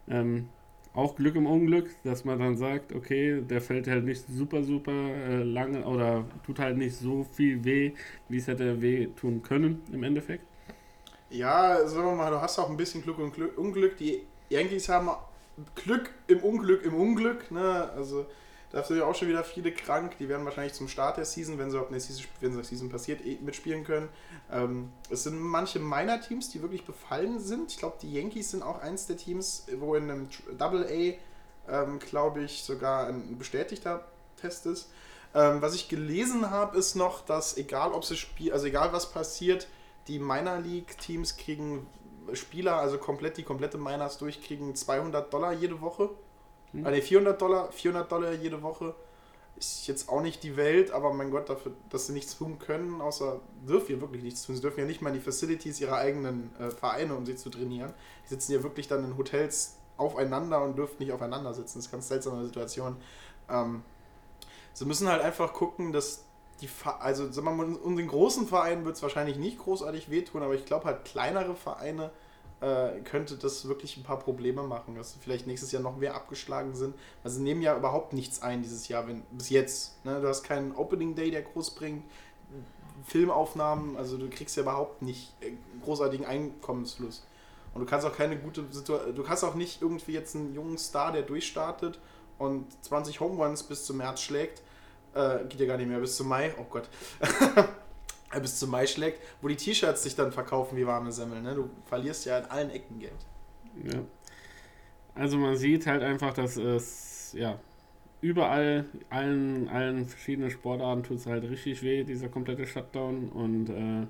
Ähm, 0.09 0.49
auch 0.95 1.17
Glück 1.17 1.37
im 1.37 1.47
Unglück, 1.47 1.91
dass 2.05 2.25
man 2.25 2.39
dann 2.39 2.57
sagt, 2.57 2.95
okay, 2.95 3.43
der 3.43 3.61
fällt 3.61 3.89
halt 3.89 4.05
nicht 4.05 4.25
super, 4.29 4.63
super 4.63 4.93
äh, 4.93 5.43
lange 5.43 5.85
oder 5.85 6.25
tut 6.47 6.59
halt 6.59 6.77
nicht 6.77 6.97
so 6.97 7.25
viel 7.25 7.65
weh, 7.65 7.93
wie 8.29 8.37
es 8.39 8.47
hätte 8.47 8.81
weh 8.81 9.07
tun 9.09 9.43
können 9.43 9.83
im 9.93 10.03
Endeffekt. 10.03 10.45
Ja, 11.31 11.87
sagen 11.87 12.09
wir 12.09 12.15
mal, 12.15 12.31
du 12.31 12.41
hast 12.41 12.59
auch 12.59 12.71
ein 12.71 12.77
bisschen 12.77 13.03
Glück 13.03 13.19
und 13.19 13.33
Glück, 13.33 13.57
Unglück. 13.59 13.97
Die 13.97 14.23
Yankees 14.51 14.89
haben 14.89 15.09
Glück 15.75 16.11
im 16.27 16.41
Unglück 16.41 16.85
im 16.85 16.95
Unglück. 16.95 17.51
Ne? 17.51 17.91
Also 17.97 18.27
da 18.73 18.83
sind 18.83 18.97
ja 18.97 19.05
auch 19.05 19.15
schon 19.15 19.29
wieder 19.29 19.45
viele 19.45 19.71
krank. 19.71 20.17
Die 20.19 20.29
werden 20.29 20.45
wahrscheinlich 20.47 20.73
zum 20.73 20.89
Start 20.89 21.19
der 21.19 21.27
Season, 21.27 21.59
wenn 21.59 21.71
sie 21.71 21.79
auch 21.79 21.89
eine 21.89 22.01
Season, 22.01 22.25
wenn 22.41 22.57
die 22.57 22.65
Season 22.65 22.89
passiert, 22.89 23.25
eh 23.25 23.39
mitspielen 23.41 23.85
können. 23.85 24.09
Ähm, 24.51 24.91
es 25.11 25.25
sind 25.25 25.39
manche 25.39 25.79
meiner 25.79 26.21
Teams, 26.21 26.49
die 26.49 26.63
wirklich 26.63 26.85
befallen 26.87 27.39
sind. 27.39 27.71
Ich 27.71 27.79
glaube, 27.79 27.99
die 28.01 28.13
Yankees 28.13 28.51
sind 28.51 28.63
auch 28.63 28.81
eins 28.81 29.07
der 29.07 29.19
Teams, 29.19 29.67
wo 29.79 29.95
in 29.95 30.11
einem 30.11 30.29
Double 30.57 30.87
A, 30.87 31.83
ähm, 31.83 31.99
glaube 31.99 32.43
ich, 32.43 32.65
sogar 32.65 33.09
ein 33.09 33.37
bestätigter 33.39 34.07
Test 34.41 34.65
ist. 34.65 34.91
Ähm, 35.35 35.61
was 35.61 35.75
ich 35.75 35.89
gelesen 35.89 36.51
habe, 36.51 36.79
ist 36.79 36.95
noch, 36.95 37.21
dass 37.25 37.59
egal 37.59 37.93
ob 37.93 38.05
sie 38.05 38.17
spielen, 38.17 38.53
also 38.55 38.67
egal 38.67 38.93
was 38.93 39.13
passiert, 39.13 39.69
die 40.09 40.19
Minor 40.19 40.59
League 40.59 40.99
Teams 40.99 41.37
kriegen 41.37 41.87
Spieler, 42.33 42.77
also 42.77 42.99
komplett 42.99 43.37
die 43.37 43.43
komplette 43.43 43.79
Miners 43.79 44.19
durchkriegen 44.19 44.75
200 44.75 45.33
Dollar 45.33 45.53
jede 45.53 45.81
Woche 45.81 46.11
hm. 46.73 46.87
Also 46.87 47.01
400 47.01 47.41
Dollar, 47.41 47.73
400 47.73 48.11
Dollar 48.11 48.33
jede 48.33 48.63
Woche 48.63 48.95
ist 49.57 49.87
jetzt 49.87 50.09
auch 50.09 50.23
nicht 50.23 50.43
die 50.43 50.57
Welt, 50.57 50.91
aber 50.91 51.13
mein 51.13 51.31
Gott, 51.31 51.49
dafür, 51.49 51.73
dass 51.91 52.07
sie 52.07 52.13
nichts 52.13 52.37
tun 52.37 52.59
können, 52.59 53.01
außer 53.01 53.41
dürfen 53.69 53.95
ja 53.95 54.01
wirklich 54.01 54.23
nichts 54.23 54.45
tun. 54.45 54.57
Sie 54.57 54.63
dürfen 54.63 54.81
ja 54.81 54.87
nicht 54.87 55.03
mal 55.03 55.11
in 55.11 55.15
die 55.15 55.21
Facilities 55.21 55.81
ihrer 55.81 55.97
eigenen 55.97 56.51
äh, 56.59 56.71
Vereine, 56.71 57.15
um 57.15 57.27
sie 57.27 57.37
zu 57.37 57.51
trainieren. 57.51 57.93
Die 58.25 58.29
sitzen 58.31 58.53
ja 58.53 58.63
wirklich 58.63 58.89
dann 58.89 59.05
in 59.05 59.17
Hotels 59.17 59.77
aufeinander 59.97 60.63
und 60.63 60.77
dürfen 60.77 60.97
nicht 60.99 61.13
aufeinander 61.13 61.55
sitzen. 61.55 61.79
Das 61.79 61.87
ist 61.87 61.93
eine 61.93 61.99
ganz 61.99 62.09
seltsame 62.09 62.45
Situation. 62.45 62.97
Ähm, 63.49 63.83
sie 64.73 64.85
müssen 64.85 65.09
halt 65.09 65.23
einfach 65.23 65.53
gucken, 65.53 65.93
dass 65.93 66.25
die, 66.61 66.69
also 67.01 67.31
sagen 67.31 67.47
wir 67.47 67.53
mal, 67.53 67.75
unseren 67.75 68.09
großen 68.09 68.47
Vereinen 68.47 68.85
wird 68.85 68.97
es 68.97 69.03
wahrscheinlich 69.03 69.37
nicht 69.37 69.59
großartig 69.59 70.11
wehtun, 70.11 70.43
aber 70.43 70.55
ich 70.55 70.65
glaube 70.65 70.87
halt 70.87 71.05
kleinere 71.05 71.55
Vereine, 71.55 72.11
äh, 72.63 73.01
könnte 73.01 73.37
das 73.37 73.67
wirklich 73.67 73.97
ein 73.97 74.05
paar 74.05 74.21
Probleme 74.21 74.63
machen, 74.63 74.95
dass 74.95 75.17
vielleicht 75.21 75.47
nächstes 75.47 75.73
Jahr 75.73 75.83
noch 75.83 75.97
mehr 75.97 76.15
abgeschlagen 76.15 76.75
sind. 76.77 76.95
Also 77.25 77.39
sie 77.39 77.43
nehmen 77.43 77.61
ja 77.61 77.77
überhaupt 77.77 78.13
nichts 78.13 78.41
ein 78.41 78.63
dieses 78.63 78.87
Jahr, 78.89 79.09
wenn, 79.09 79.23
bis 79.33 79.51
jetzt. 79.51 80.05
Ne? 80.05 80.21
Du 80.21 80.29
hast 80.29 80.45
keinen 80.45 80.75
Opening 80.77 81.17
Day, 81.17 81.31
der 81.33 81.43
groß 81.43 81.75
bringt, 81.75 82.05
Filmaufnahmen, 83.05 83.97
also 83.97 84.17
du 84.17 84.31
kriegst 84.31 84.57
ja 84.57 84.63
überhaupt 84.63 85.03
nicht 85.03 85.33
äh, 85.41 85.53
großartigen 85.85 86.25
Einkommensfluss. 86.25 87.27
Und 87.75 87.81
du 87.81 87.87
kannst 87.87 88.07
auch 88.07 88.15
keine 88.17 88.39
gute 88.39 88.65
Situation, 88.71 89.15
du 89.15 89.23
kannst 89.25 89.43
auch 89.45 89.55
nicht 89.55 89.83
irgendwie 89.83 90.13
jetzt 90.13 90.37
einen 90.37 90.55
jungen 90.55 90.79
Star, 90.79 91.11
der 91.11 91.23
durchstartet 91.23 91.99
und 92.39 92.67
20 92.85 93.19
Home 93.19 93.43
Runs 93.43 93.65
bis 93.65 93.85
zum 93.85 93.97
März 93.97 94.21
schlägt, 94.21 94.63
äh, 95.15 95.45
geht 95.49 95.59
ja 95.59 95.67
gar 95.67 95.79
nicht 95.79 95.89
mehr, 95.89 95.99
bis 95.99 96.17
zum 96.17 96.29
Mai, 96.29 96.55
oh 96.59 96.67
Gott, 96.71 96.89
bis 98.41 98.59
zum 98.59 98.71
Mai 98.71 98.87
schlägt, 98.87 99.21
wo 99.41 99.49
die 99.49 99.57
T-Shirts 99.57 100.03
sich 100.03 100.15
dann 100.15 100.33
verkaufen 100.33 100.77
wie 100.77 100.87
warme 100.87 101.13
Semmeln. 101.13 101.43
Ne? 101.43 101.55
Du 101.55 101.71
verlierst 101.87 102.25
ja 102.27 102.39
in 102.39 102.45
allen 102.47 102.71
Ecken 102.71 102.99
Geld. 102.99 103.13
Ja. 103.85 104.01
Also 105.15 105.37
man 105.37 105.57
sieht 105.57 105.87
halt 105.87 106.03
einfach, 106.03 106.33
dass 106.33 106.57
es 106.57 107.35
ja 107.35 107.59
überall, 108.21 108.87
allen, 109.11 109.69
allen 109.69 110.07
verschiedenen 110.07 110.51
Sportarten 110.51 111.03
tut 111.03 111.19
es 111.19 111.27
halt 111.27 111.45
richtig 111.45 111.83
weh, 111.83 112.05
dieser 112.05 112.29
komplette 112.29 112.67
Shutdown 112.67 113.29
und 113.29 113.69
äh, 113.69 114.07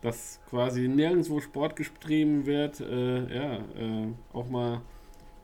dass 0.00 0.40
quasi 0.48 0.86
nirgendwo 0.88 1.40
Sport 1.40 1.76
getrieben 1.76 2.46
wird, 2.46 2.80
äh, 2.80 3.34
ja, 3.34 3.56
äh, 3.56 4.08
auch 4.32 4.48
mal 4.48 4.82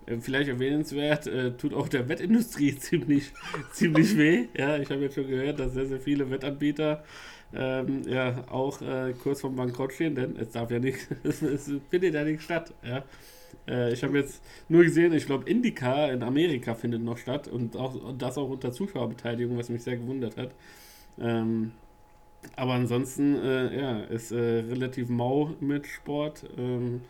äh, 0.07 0.19
vielleicht 0.19 0.49
erwähnenswert, 0.49 1.27
äh, 1.27 1.57
tut 1.57 1.75
auch 1.75 1.89
der 1.89 2.09
Wettindustrie 2.09 2.77
ziemlich, 2.79 3.33
ziemlich 3.73 4.17
weh. 4.17 4.47
Ja, 4.57 4.79
ich 4.79 4.91
habe 4.91 5.01
jetzt 5.01 5.17
schon 5.17 5.27
gehört, 5.27 5.59
dass 5.59 5.75
sehr, 5.75 5.87
sehr 5.87 6.01
viele 6.01 6.31
Wettanbieter 6.31 7.03
ähm, 7.53 8.03
ja 8.07 8.45
auch 8.51 8.81
äh, 8.81 9.15
kurz 9.23 9.41
vorm 9.41 9.57
Bankrott 9.57 9.93
stehen, 9.93 10.15
denn 10.15 10.37
es 10.37 10.51
darf 10.53 10.71
ja 10.71 10.79
nicht, 10.79 11.07
es, 11.25 11.39
findet 11.91 12.15
ja 12.15 12.25
nicht 12.25 12.43
statt. 12.43 12.73
Ja. 12.83 13.05
Äh, 13.69 13.93
ich 13.93 14.03
habe 14.03 14.19
jetzt 14.19 14.43
nur 14.69 14.83
gesehen, 14.85 15.13
ich 15.13 15.27
glaube, 15.27 15.49
Indica 15.49 16.07
in 16.09 16.23
Amerika 16.23 16.75
findet 16.75 17.03
noch 17.03 17.19
statt 17.19 17.49
und, 17.49 17.77
auch, 17.77 17.95
und 17.95 18.23
das 18.23 18.39
auch 18.39 18.49
unter 18.49 18.73
Zuschauerbeteiligung, 18.73 19.57
was 19.57 19.69
mich 19.69 19.83
sehr 19.83 19.97
gewundert 19.97 20.37
hat. 20.37 20.55
Ähm, 21.19 21.73
aber 22.57 22.73
ansonsten, 22.75 23.37
äh, 23.37 23.79
ja, 23.81 24.01
ist 24.05 24.33
äh, 24.33 24.37
relativ 24.37 25.09
mau 25.09 25.51
mit 25.61 25.87
Sport. 25.87 26.45
Ähm, 26.59 27.03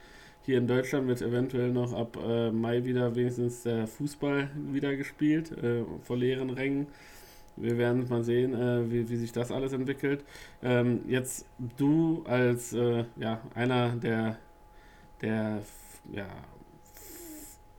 hier 0.43 0.59
in 0.59 0.67
Deutschland 0.67 1.09
wird 1.09 1.23
eventuell 1.23 1.71
noch 1.73 1.93
ab 1.93 2.19
äh, 2.23 2.51
Mai 2.51 2.85
wieder 2.85 3.17
wenigstens 3.17 3.63
der 3.63 3.87
Fußball 3.87 4.51
wieder 4.73 4.95
gespielt, 4.97 5.53
äh, 5.53 5.85
vor 6.03 6.17
leeren 6.17 6.51
Rängen. 6.51 6.87
Wir 7.57 7.79
werden 7.79 8.09
mal 8.09 8.25
sehen, 8.25 8.55
äh, 8.55 8.91
wie, 8.91 9.09
wie 9.09 9.17
sich 9.17 9.33
das 9.33 9.53
alles 9.53 9.73
entwickelt. 9.73 10.25
Ähm, 10.63 11.01
jetzt 11.07 11.47
du 11.77 12.25
als 12.27 12.73
äh, 12.73 13.05
ja, 13.17 13.41
einer 13.55 13.95
der, 13.97 14.39
der 15.21 15.63
ja, 16.13 16.27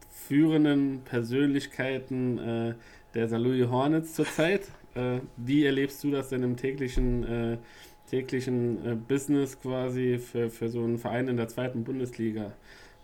führenden 0.09 1.01
Persönlichkeiten 1.03 2.38
äh, 2.38 2.73
der 3.13 3.27
Saarlouis 3.27 3.67
Hornets 3.69 4.13
zurzeit. 4.13 4.69
Äh, 4.95 5.19
wie 5.35 5.65
erlebst 5.65 6.03
du 6.05 6.11
das 6.11 6.29
denn 6.29 6.41
im 6.43 6.55
täglichen, 6.55 7.23
äh, 7.25 7.57
täglichen 8.09 8.85
äh, 8.85 8.95
Business 8.95 9.59
quasi 9.59 10.19
für, 10.19 10.49
für 10.49 10.69
so 10.69 10.81
einen 10.83 10.97
Verein 10.97 11.27
in 11.27 11.35
der 11.35 11.49
zweiten 11.49 11.83
Bundesliga? 11.83 12.53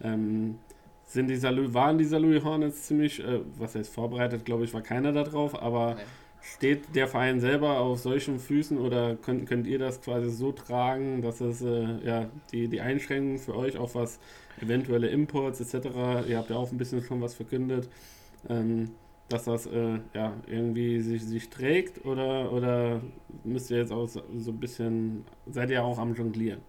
Ähm, 0.02 0.58
sind 1.04 1.28
die 1.28 1.36
Saarlouis, 1.36 1.74
waren 1.74 1.98
die 1.98 2.06
Saarlouis 2.06 2.42
Hornets 2.46 2.84
ziemlich, 2.84 3.22
was 3.58 3.76
heißt 3.76 3.94
vorbereitet, 3.94 4.46
glaube 4.46 4.64
ich, 4.64 4.74
war 4.74 4.80
keiner 4.82 5.12
da 5.12 5.24
drauf, 5.24 5.62
aber 5.62 5.96
Nein. 5.96 6.06
Steht 6.42 6.96
der 6.96 7.08
Verein 7.08 7.40
selber 7.40 7.80
auf 7.80 8.00
solchen 8.00 8.40
Füßen 8.40 8.78
oder 8.80 9.16
könnt, 9.16 9.48
könnt 9.48 9.68
ihr 9.68 9.80
das 9.80 10.02
quasi 10.02 10.30
so 10.30 10.52
tragen, 10.52 11.22
dass 11.22 11.40
es 11.42 11.62
äh, 11.62 11.98
ja, 12.04 12.30
die, 12.52 12.68
die 12.68 12.82
Einschränkungen 12.82 13.40
für 13.40 13.56
euch 13.56 13.78
auf 13.78 13.96
was 13.96 14.20
eventuelle 14.60 15.08
Imports 15.10 15.62
etc., 15.62 16.28
ihr 16.28 16.38
habt 16.38 16.50
ja 16.50 16.56
auch 16.56 16.72
ein 16.72 16.78
bisschen 16.78 17.04
schon 17.04 17.22
was 17.22 17.34
verkündet, 17.36 17.90
ähm, 18.50 18.92
dass 19.30 19.46
das 19.46 19.66
äh, 19.68 20.00
ja, 20.14 20.34
irgendwie 20.48 21.02
sich, 21.02 21.24
sich 21.24 21.50
trägt 21.50 22.06
oder, 22.06 22.52
oder 22.52 23.02
müsst 23.44 23.72
ihr 23.72 23.78
jetzt 23.78 23.92
auch 23.92 24.08
so 24.08 24.22
ein 24.30 24.60
bisschen, 24.60 25.26
seid 25.50 25.70
ihr 25.70 25.84
auch 25.84 25.98
am 25.98 26.16
Jonglieren? 26.16 26.62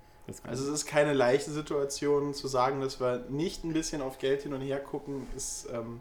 Also 0.44 0.64
es 0.64 0.70
ist 0.70 0.86
keine 0.86 1.12
leichte 1.12 1.50
Situation 1.50 2.32
zu 2.32 2.46
sagen, 2.46 2.80
dass 2.80 3.00
wir 3.00 3.26
nicht 3.28 3.64
ein 3.64 3.72
bisschen 3.72 4.00
auf 4.02 4.18
Geld 4.18 4.42
hin 4.42 4.52
und 4.52 4.60
her 4.60 4.78
gucken, 4.78 5.26
ist, 5.36 5.68
ähm, 5.72 6.00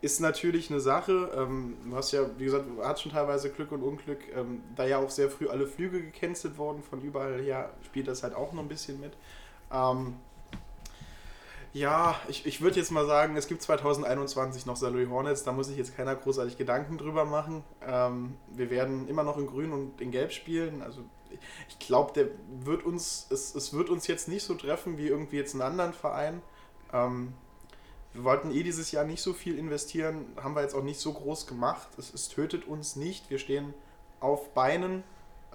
ist 0.00 0.20
natürlich 0.20 0.70
eine 0.70 0.80
Sache. 0.80 1.30
Ähm, 1.36 1.76
du 1.84 1.96
hast 1.96 2.12
ja, 2.12 2.22
wie 2.38 2.44
gesagt, 2.44 2.64
hat 2.82 3.00
schon 3.00 3.12
teilweise 3.12 3.50
Glück 3.50 3.72
und 3.72 3.82
Unglück, 3.82 4.20
ähm, 4.34 4.62
da 4.76 4.86
ja 4.86 4.98
auch 4.98 5.10
sehr 5.10 5.30
früh 5.30 5.48
alle 5.48 5.66
Flüge 5.66 6.02
gecancelt 6.02 6.56
wurden, 6.58 6.82
von 6.82 7.00
überall 7.02 7.40
her 7.40 7.70
spielt 7.84 8.08
das 8.08 8.22
halt 8.22 8.34
auch 8.34 8.52
noch 8.52 8.62
ein 8.62 8.68
bisschen 8.68 9.00
mit. 9.00 9.12
Ähm, 9.72 10.14
ja, 11.72 12.16
ich, 12.28 12.46
ich 12.46 12.60
würde 12.60 12.80
jetzt 12.80 12.90
mal 12.90 13.06
sagen, 13.06 13.36
es 13.36 13.46
gibt 13.46 13.62
2021 13.62 14.66
noch 14.66 14.76
Saloy 14.76 15.06
Hornets, 15.06 15.44
da 15.44 15.52
muss 15.52 15.68
sich 15.68 15.76
jetzt 15.76 15.96
keiner 15.96 16.16
großartig 16.16 16.56
Gedanken 16.56 16.98
drüber 16.98 17.24
machen. 17.24 17.62
Ähm, 17.86 18.36
wir 18.48 18.70
werden 18.70 19.06
immer 19.06 19.22
noch 19.22 19.38
in 19.38 19.46
Grün 19.46 19.72
und 19.72 20.00
in 20.00 20.10
Gelb 20.10 20.32
spielen. 20.32 20.82
Also 20.82 21.02
ich 21.68 21.78
glaube, 21.78 22.12
der 22.12 22.26
wird 22.64 22.84
uns, 22.84 23.28
es, 23.30 23.54
es 23.54 23.72
wird 23.72 23.88
uns 23.88 24.08
jetzt 24.08 24.26
nicht 24.26 24.42
so 24.42 24.54
treffen 24.54 24.98
wie 24.98 25.06
irgendwie 25.06 25.36
jetzt 25.36 25.54
einen 25.54 25.62
anderen 25.62 25.92
Verein. 25.92 26.42
Ähm, 26.92 27.34
wir 28.12 28.24
wollten 28.24 28.50
eh 28.50 28.62
dieses 28.62 28.90
Jahr 28.90 29.04
nicht 29.04 29.22
so 29.22 29.32
viel 29.32 29.58
investieren, 29.58 30.26
haben 30.36 30.54
wir 30.54 30.62
jetzt 30.62 30.74
auch 30.74 30.82
nicht 30.82 30.98
so 30.98 31.12
groß 31.12 31.46
gemacht. 31.46 31.88
Es, 31.96 32.12
es 32.12 32.28
tötet 32.28 32.66
uns 32.66 32.96
nicht. 32.96 33.30
Wir 33.30 33.38
stehen 33.38 33.72
auf 34.18 34.52
Beinen. 34.52 35.04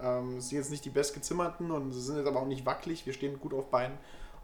Ähm, 0.02 0.40
sind 0.42 0.58
jetzt 0.58 0.72
nicht 0.72 0.86
die 0.86 0.90
bestgezimmerten 0.90 1.72
und 1.72 1.92
sind 1.92 2.18
jetzt 2.18 2.28
aber 2.28 2.42
auch 2.42 2.48
nicht 2.48 2.66
wackelig. 2.66 3.06
Wir 3.06 3.14
stehen 3.14 3.40
gut 3.40 3.54
auf 3.54 3.70
Beinen. 3.70 3.98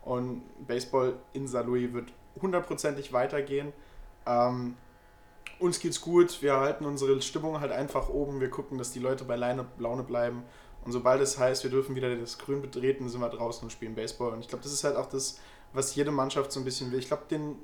Und 0.03 0.43
Baseball 0.65 1.15
in 1.33 1.47
Saarlouis 1.47 1.93
wird 1.93 2.11
hundertprozentig 2.41 3.13
weitergehen. 3.13 3.71
Ähm, 4.25 4.75
uns 5.59 5.79
geht's 5.79 6.01
gut, 6.01 6.41
wir 6.41 6.57
halten 6.57 6.85
unsere 6.85 7.21
Stimmung 7.21 7.59
halt 7.59 7.71
einfach 7.71 8.09
oben, 8.09 8.39
wir 8.41 8.49
gucken, 8.49 8.77
dass 8.77 8.91
die 8.91 8.99
Leute 8.99 9.25
bei 9.25 9.35
Laune 9.35 10.03
bleiben. 10.03 10.43
Und 10.83 10.91
sobald 10.91 11.21
es 11.21 11.37
heißt, 11.37 11.63
wir 11.63 11.69
dürfen 11.69 11.95
wieder 11.95 12.15
das 12.15 12.39
Grün 12.39 12.61
betreten, 12.61 13.07
sind 13.09 13.21
wir 13.21 13.29
draußen 13.29 13.63
und 13.63 13.69
spielen 13.69 13.93
Baseball. 13.93 14.33
Und 14.33 14.39
ich 14.39 14.47
glaube, 14.47 14.63
das 14.63 14.73
ist 14.73 14.83
halt 14.83 14.95
auch 14.95 15.05
das, 15.05 15.39
was 15.73 15.93
jede 15.93 16.11
Mannschaft 16.11 16.51
so 16.51 16.59
ein 16.59 16.63
bisschen 16.63 16.91
will. 16.91 16.97
Ich 16.99 17.07
glaube, 17.07 17.23
den, 17.29 17.55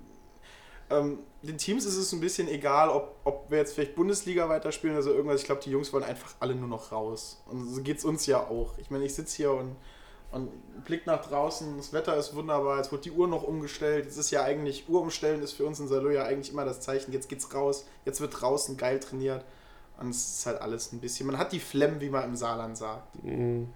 ähm, 0.90 1.20
den 1.44 1.58
Teams 1.58 1.86
ist 1.86 1.98
es 1.98 2.12
ein 2.14 2.20
bisschen 2.20 2.48
egal, 2.48 2.90
ob, 2.90 3.16
ob 3.24 3.52
wir 3.52 3.58
jetzt 3.58 3.74
vielleicht 3.74 3.96
Bundesliga 3.96 4.50
weiterspielen 4.50 4.98
oder 4.98 5.08
irgendwas. 5.08 5.42
Ich 5.42 5.46
glaube, 5.46 5.62
die 5.62 5.72
Jungs 5.72 5.92
wollen 5.94 6.04
einfach 6.04 6.36
alle 6.40 6.56
nur 6.56 6.68
noch 6.68 6.92
raus. 6.92 7.42
Und 7.46 7.68
so 7.68 7.82
geht 7.82 7.98
es 7.98 8.06
uns 8.06 8.26
ja 8.26 8.40
auch. 8.40 8.78
Ich 8.78 8.90
meine, 8.90 9.06
ich 9.06 9.14
sitze 9.14 9.38
hier 9.38 9.52
und 9.52 9.76
und 10.32 10.84
Blick 10.84 11.06
nach 11.06 11.26
draußen, 11.26 11.78
das 11.78 11.94
Wetter 11.94 12.16
ist 12.18 12.36
wunderbar, 12.36 12.78
jetzt 12.78 12.92
wird 12.92 13.06
die 13.06 13.12
Uhr 13.12 13.28
noch 13.28 13.44
umgestellt. 13.44 14.06
Es 14.06 14.18
ist 14.18 14.30
ja 14.32 14.44
eigentlich, 14.44 14.90
Uhr 14.90 15.02
umstellen 15.02 15.42
ist 15.42 15.54
für 15.54 15.66
uns 15.66 15.80
in 15.80 15.88
Salo 15.88 16.10
ja 16.10 16.24
eigentlich 16.24 16.52
immer 16.52 16.66
das 16.66 16.82
Zeichen, 16.82 17.14
jetzt 17.14 17.30
geht's 17.30 17.54
raus, 17.54 17.88
jetzt 18.06 18.20
wird 18.20 18.42
draußen 18.42 18.76
geil 18.78 19.00
trainiert. 19.00 19.46
Und 20.00 20.10
es 20.10 20.40
ist 20.40 20.46
halt 20.46 20.62
alles 20.62 20.92
ein 20.92 21.00
bisschen, 21.00 21.28
man 21.28 21.38
hat 21.38 21.54
die 21.54 21.60
Flemm, 21.60 22.02
wie 22.02 22.10
man 22.10 22.26
im 22.26 22.36
Saarland 22.36 22.78
sagt. 22.78 23.24
Mhm. 23.24 23.70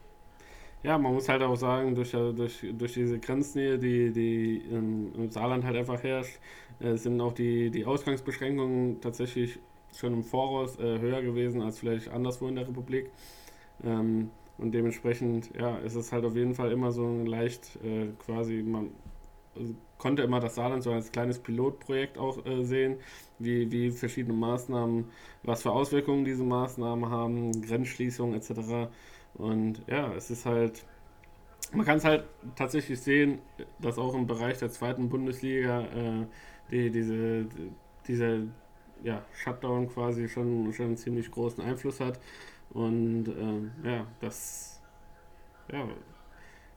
Ja, 0.83 0.97
man 0.97 1.13
muss 1.13 1.29
halt 1.29 1.43
auch 1.43 1.55
sagen, 1.55 1.93
durch, 1.93 2.11
durch, 2.11 2.65
durch 2.73 2.93
diese 2.93 3.19
Grenznähe, 3.19 3.77
die, 3.77 4.11
die 4.11 4.57
im, 4.71 5.29
Saarland 5.29 5.63
halt 5.63 5.77
einfach 5.77 6.01
herrscht, 6.01 6.39
äh, 6.79 6.95
sind 6.95 7.21
auch 7.21 7.33
die, 7.33 7.69
die 7.69 7.85
Ausgangsbeschränkungen 7.85 8.99
tatsächlich 8.99 9.59
schon 9.95 10.13
im 10.13 10.23
Voraus 10.23 10.79
äh, 10.79 10.99
höher 10.99 11.21
gewesen 11.21 11.61
als 11.61 11.79
vielleicht 11.79 12.09
anderswo 12.09 12.47
in 12.47 12.55
der 12.55 12.67
Republik. 12.67 13.11
Ähm, 13.83 14.31
und 14.57 14.71
dementsprechend, 14.73 15.51
ja, 15.55 15.77
ist 15.79 15.95
es 15.95 16.11
halt 16.11 16.25
auf 16.25 16.35
jeden 16.35 16.55
Fall 16.55 16.71
immer 16.71 16.91
so 16.91 17.23
leicht 17.25 17.77
äh, 17.83 18.07
quasi, 18.25 18.63
man 18.63 18.91
also 19.55 19.75
konnte 19.97 20.23
immer 20.23 20.39
das 20.39 20.55
Saarland 20.55 20.83
so 20.83 20.91
als 20.91 21.11
kleines 21.11 21.39
Pilotprojekt 21.39 22.17
auch 22.17 22.43
äh, 22.45 22.63
sehen, 22.63 22.97
wie, 23.39 23.71
wie 23.71 23.91
verschiedene 23.91 24.35
Maßnahmen, 24.35 25.05
was 25.43 25.61
für 25.63 25.71
Auswirkungen 25.71 26.25
diese 26.25 26.43
Maßnahmen 26.43 27.09
haben, 27.09 27.61
Grenzschließungen 27.61 28.35
etc. 28.35 28.89
Und 29.35 29.83
ja, 29.87 30.13
es 30.13 30.29
ist 30.29 30.45
halt, 30.45 30.85
man 31.73 31.85
kann 31.85 31.97
es 31.97 32.05
halt 32.05 32.25
tatsächlich 32.55 32.99
sehen, 32.99 33.39
dass 33.79 33.97
auch 33.97 34.13
im 34.13 34.27
Bereich 34.27 34.57
der 34.59 34.71
zweiten 34.71 35.09
Bundesliga 35.09 35.81
äh, 35.81 36.25
die, 36.69 36.91
diese, 36.91 37.45
diese 38.07 38.47
ja, 39.03 39.23
Shutdown 39.33 39.89
quasi 39.89 40.27
schon, 40.27 40.71
schon 40.73 40.87
einen 40.87 40.97
ziemlich 40.97 41.31
großen 41.31 41.63
Einfluss 41.63 41.99
hat. 41.99 42.19
Und 42.71 43.27
äh, 43.27 43.87
ja, 43.87 44.07
das, 44.19 44.81
ja, 45.71 45.87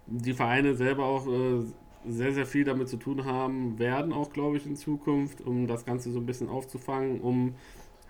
die 0.07 0.35
Vereine 0.35 0.75
selber 0.75 1.05
auch 1.05 1.27
äh, 1.27 1.63
sehr, 2.07 2.33
sehr 2.33 2.47
viel 2.47 2.65
damit 2.65 2.89
zu 2.89 2.97
tun 2.97 3.25
haben 3.25 3.79
werden, 3.79 4.13
auch 4.13 4.31
glaube 4.31 4.57
ich 4.57 4.67
in 4.67 4.77
Zukunft, 4.77 5.41
um 5.41 5.67
das 5.67 5.85
Ganze 5.85 6.11
so 6.13 6.19
ein 6.19 6.27
bisschen 6.27 6.49
aufzufangen, 6.49 7.21
um 7.21 7.55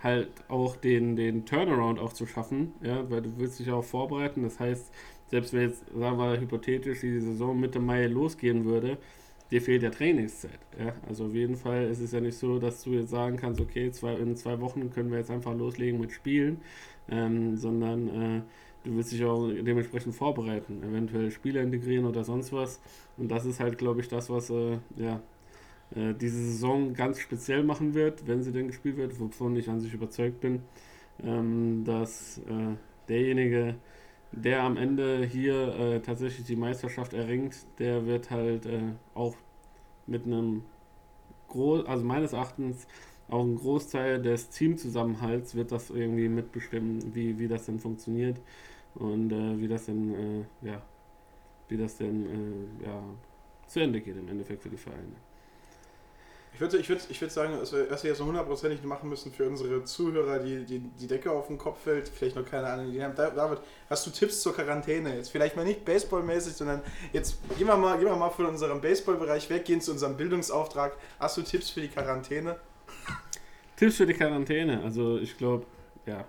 halt 0.05 0.29
auch 0.49 0.77
den, 0.77 1.17
den 1.17 1.47
Turnaround 1.47 1.99
auch 1.99 2.13
zu 2.13 2.27
schaffen, 2.27 2.75
ja, 2.83 3.11
weil 3.11 3.23
du 3.23 3.39
willst 3.39 3.59
dich 3.59 3.71
auch 3.71 3.83
vorbereiten. 3.83 4.43
Das 4.43 4.61
heißt, 4.61 4.93
selbst 5.27 5.53
wenn 5.53 5.63
jetzt, 5.63 5.85
sagen 5.99 6.19
wir 6.19 6.41
hypothetisch, 6.41 7.01
die 7.01 7.21
Saison 7.21 7.59
Mitte 7.59 7.81
Mai 7.81 8.07
losgehen 8.07 8.65
würde, 8.65 8.99
dir 9.51 9.63
fehlt 9.63 9.83
ja 9.83 9.91
Trainingszeit. 9.91 10.61
Ja? 10.79 10.95
Also 11.09 11.27
auf 11.27 11.35
jeden 11.35 11.57
Fall 11.57 11.85
ist 11.85 12.01
es 12.01 12.13
ja 12.13 12.21
nicht 12.21 12.37
so, 12.39 12.59
dass 12.59 12.83
du 12.83 12.91
jetzt 12.93 13.11
sagen 13.11 13.37
kannst, 13.37 13.61
okay, 13.61 13.91
zwei, 13.91 14.15
in 14.15 14.37
zwei 14.37 14.61
Wochen 14.61 14.91
können 14.91 15.11
wir 15.11 15.19
jetzt 15.19 15.31
einfach 15.31 15.55
loslegen 15.55 16.01
mit 16.01 16.13
Spielen, 16.13 16.61
ähm, 17.09 17.57
sondern 17.57 18.09
äh, 18.09 18.43
du 18.85 18.97
willst 18.97 19.13
dich 19.13 19.25
auch 19.25 19.49
dementsprechend 19.49 20.15
vorbereiten, 20.15 20.83
eventuell 20.83 21.31
Spieler 21.31 21.63
integrieren 21.63 22.05
oder 22.05 22.25
sonst 22.25 22.53
was. 22.53 22.81
Und 23.17 23.29
das 23.31 23.47
ist 23.47 23.61
halt, 23.61 23.79
glaube 23.79 24.01
ich, 24.01 24.09
das, 24.09 24.31
was 24.31 24.51
äh, 24.51 24.79
ja, 24.97 25.23
äh, 25.95 26.15
diese 26.15 26.39
Saison 26.39 26.95
ganz 26.95 27.21
speziell 27.21 27.63
machen 27.65 27.95
wird, 27.95 28.27
wenn 28.27 28.43
sie 28.43 28.53
denn 28.53 28.69
gespielt 28.69 28.97
wird, 28.97 29.19
wovon 29.21 29.57
ich 29.57 29.69
an 29.69 29.81
sich 29.81 29.95
überzeugt 29.95 30.41
bin, 30.41 30.63
ähm, 31.23 31.85
dass 31.85 32.39
äh, 32.39 32.77
derjenige, 33.09 33.77
der 34.33 34.63
am 34.63 34.77
Ende 34.77 35.25
hier 35.25 35.75
äh, 35.79 36.01
tatsächlich 36.01 36.47
die 36.47 36.57
Meisterschaft 36.57 37.13
erringt, 37.15 37.57
der 37.79 38.07
wird 38.07 38.31
halt 38.31 38.67
äh, 38.67 38.81
auch 39.15 39.37
mit 40.07 40.27
einem 40.27 40.63
groß, 41.49 41.87
also 41.87 42.05
meines 42.05 42.33
Erachtens 42.33 42.87
auch 43.29 43.43
ein 43.43 43.57
Großteil 43.57 44.21
des 44.21 44.51
Teamzusammenhalts 44.51 45.55
wird 45.55 45.73
das 45.73 45.91
irgendwie 45.91 46.29
mitbestimmen, 46.29 47.15
wie, 47.15 47.39
wie 47.39 47.49
das 47.49 47.67
denn 47.67 47.79
funktioniert 47.79 48.41
und 48.95 49.33
äh, 49.33 49.59
wie 49.59 49.69
das 49.69 49.87
denn, 49.87 50.15
äh, 50.63 50.69
ja, 50.69 50.83
wie 51.69 51.77
das 51.77 51.97
denn 51.97 52.27
äh, 52.27 52.87
ja, 52.87 53.03
zu 53.67 53.81
Ende 53.81 54.01
geht 54.01 54.17
im 54.17 54.29
Endeffekt 54.29 54.63
für 54.63 54.69
die 54.69 54.77
Vereine. 54.77 55.17
Ich 56.55 56.61
würde 56.61 56.79
ich 56.79 56.89
würd, 56.89 57.01
ich 57.09 57.21
würd 57.21 57.33
sagen, 57.33 57.59
dass 57.59 57.73
wir, 57.73 57.85
dass 57.85 58.05
wir 58.05 58.11
jetzt 58.11 58.21
noch 58.21 58.29
hundertprozentig 58.29 58.81
machen 58.85 59.09
müssen 59.09 59.33
für 59.33 59.49
unsere 59.49 59.83
Zuhörer, 59.83 60.39
die, 60.39 60.65
die 60.65 60.79
die 60.79 61.07
Decke 61.09 61.33
auf 61.33 61.49
den 61.49 61.59
Kopf 61.59 61.83
fällt, 61.83 62.09
vielleicht 62.09 62.37
noch 62.37 62.45
keine 62.45 62.69
Ahnung, 62.69 62.93
die 62.93 63.03
haben. 63.03 63.17
David, 63.17 63.59
hast 63.91 64.07
du 64.07 64.11
Tipps 64.11 64.41
zur 64.41 64.55
Quarantäne? 64.55 65.17
Jetzt 65.17 65.31
vielleicht 65.31 65.57
mal 65.57 65.65
nicht 65.65 65.85
baseballmäßig, 65.85 66.55
sondern 66.55 66.81
jetzt 67.13 67.39
gehen 67.59 67.67
wir 67.67 67.77
mal, 67.77 67.99
gehen 67.99 68.07
wir 68.07 68.15
mal 68.15 68.31
von 68.31 68.47
unserem 68.47 68.81
Baseballbereich 68.81 69.51
weg, 69.51 69.65
gehen 69.65 69.81
zu 69.81 69.91
unserem 69.91 70.17
Bildungsauftrag. 70.17 70.97
Hast 71.19 71.37
du 71.37 71.43
Tipps 71.43 71.71
für 71.71 71.81
die 71.81 71.89
Quarantäne? 71.89 72.57
Tipps 73.77 73.97
für 73.97 74.07
die 74.07 74.15
Quarantäne. 74.15 74.81
Also 74.85 75.19
ich 75.19 75.37
glaube, 75.37 75.67
ja, 76.07 76.25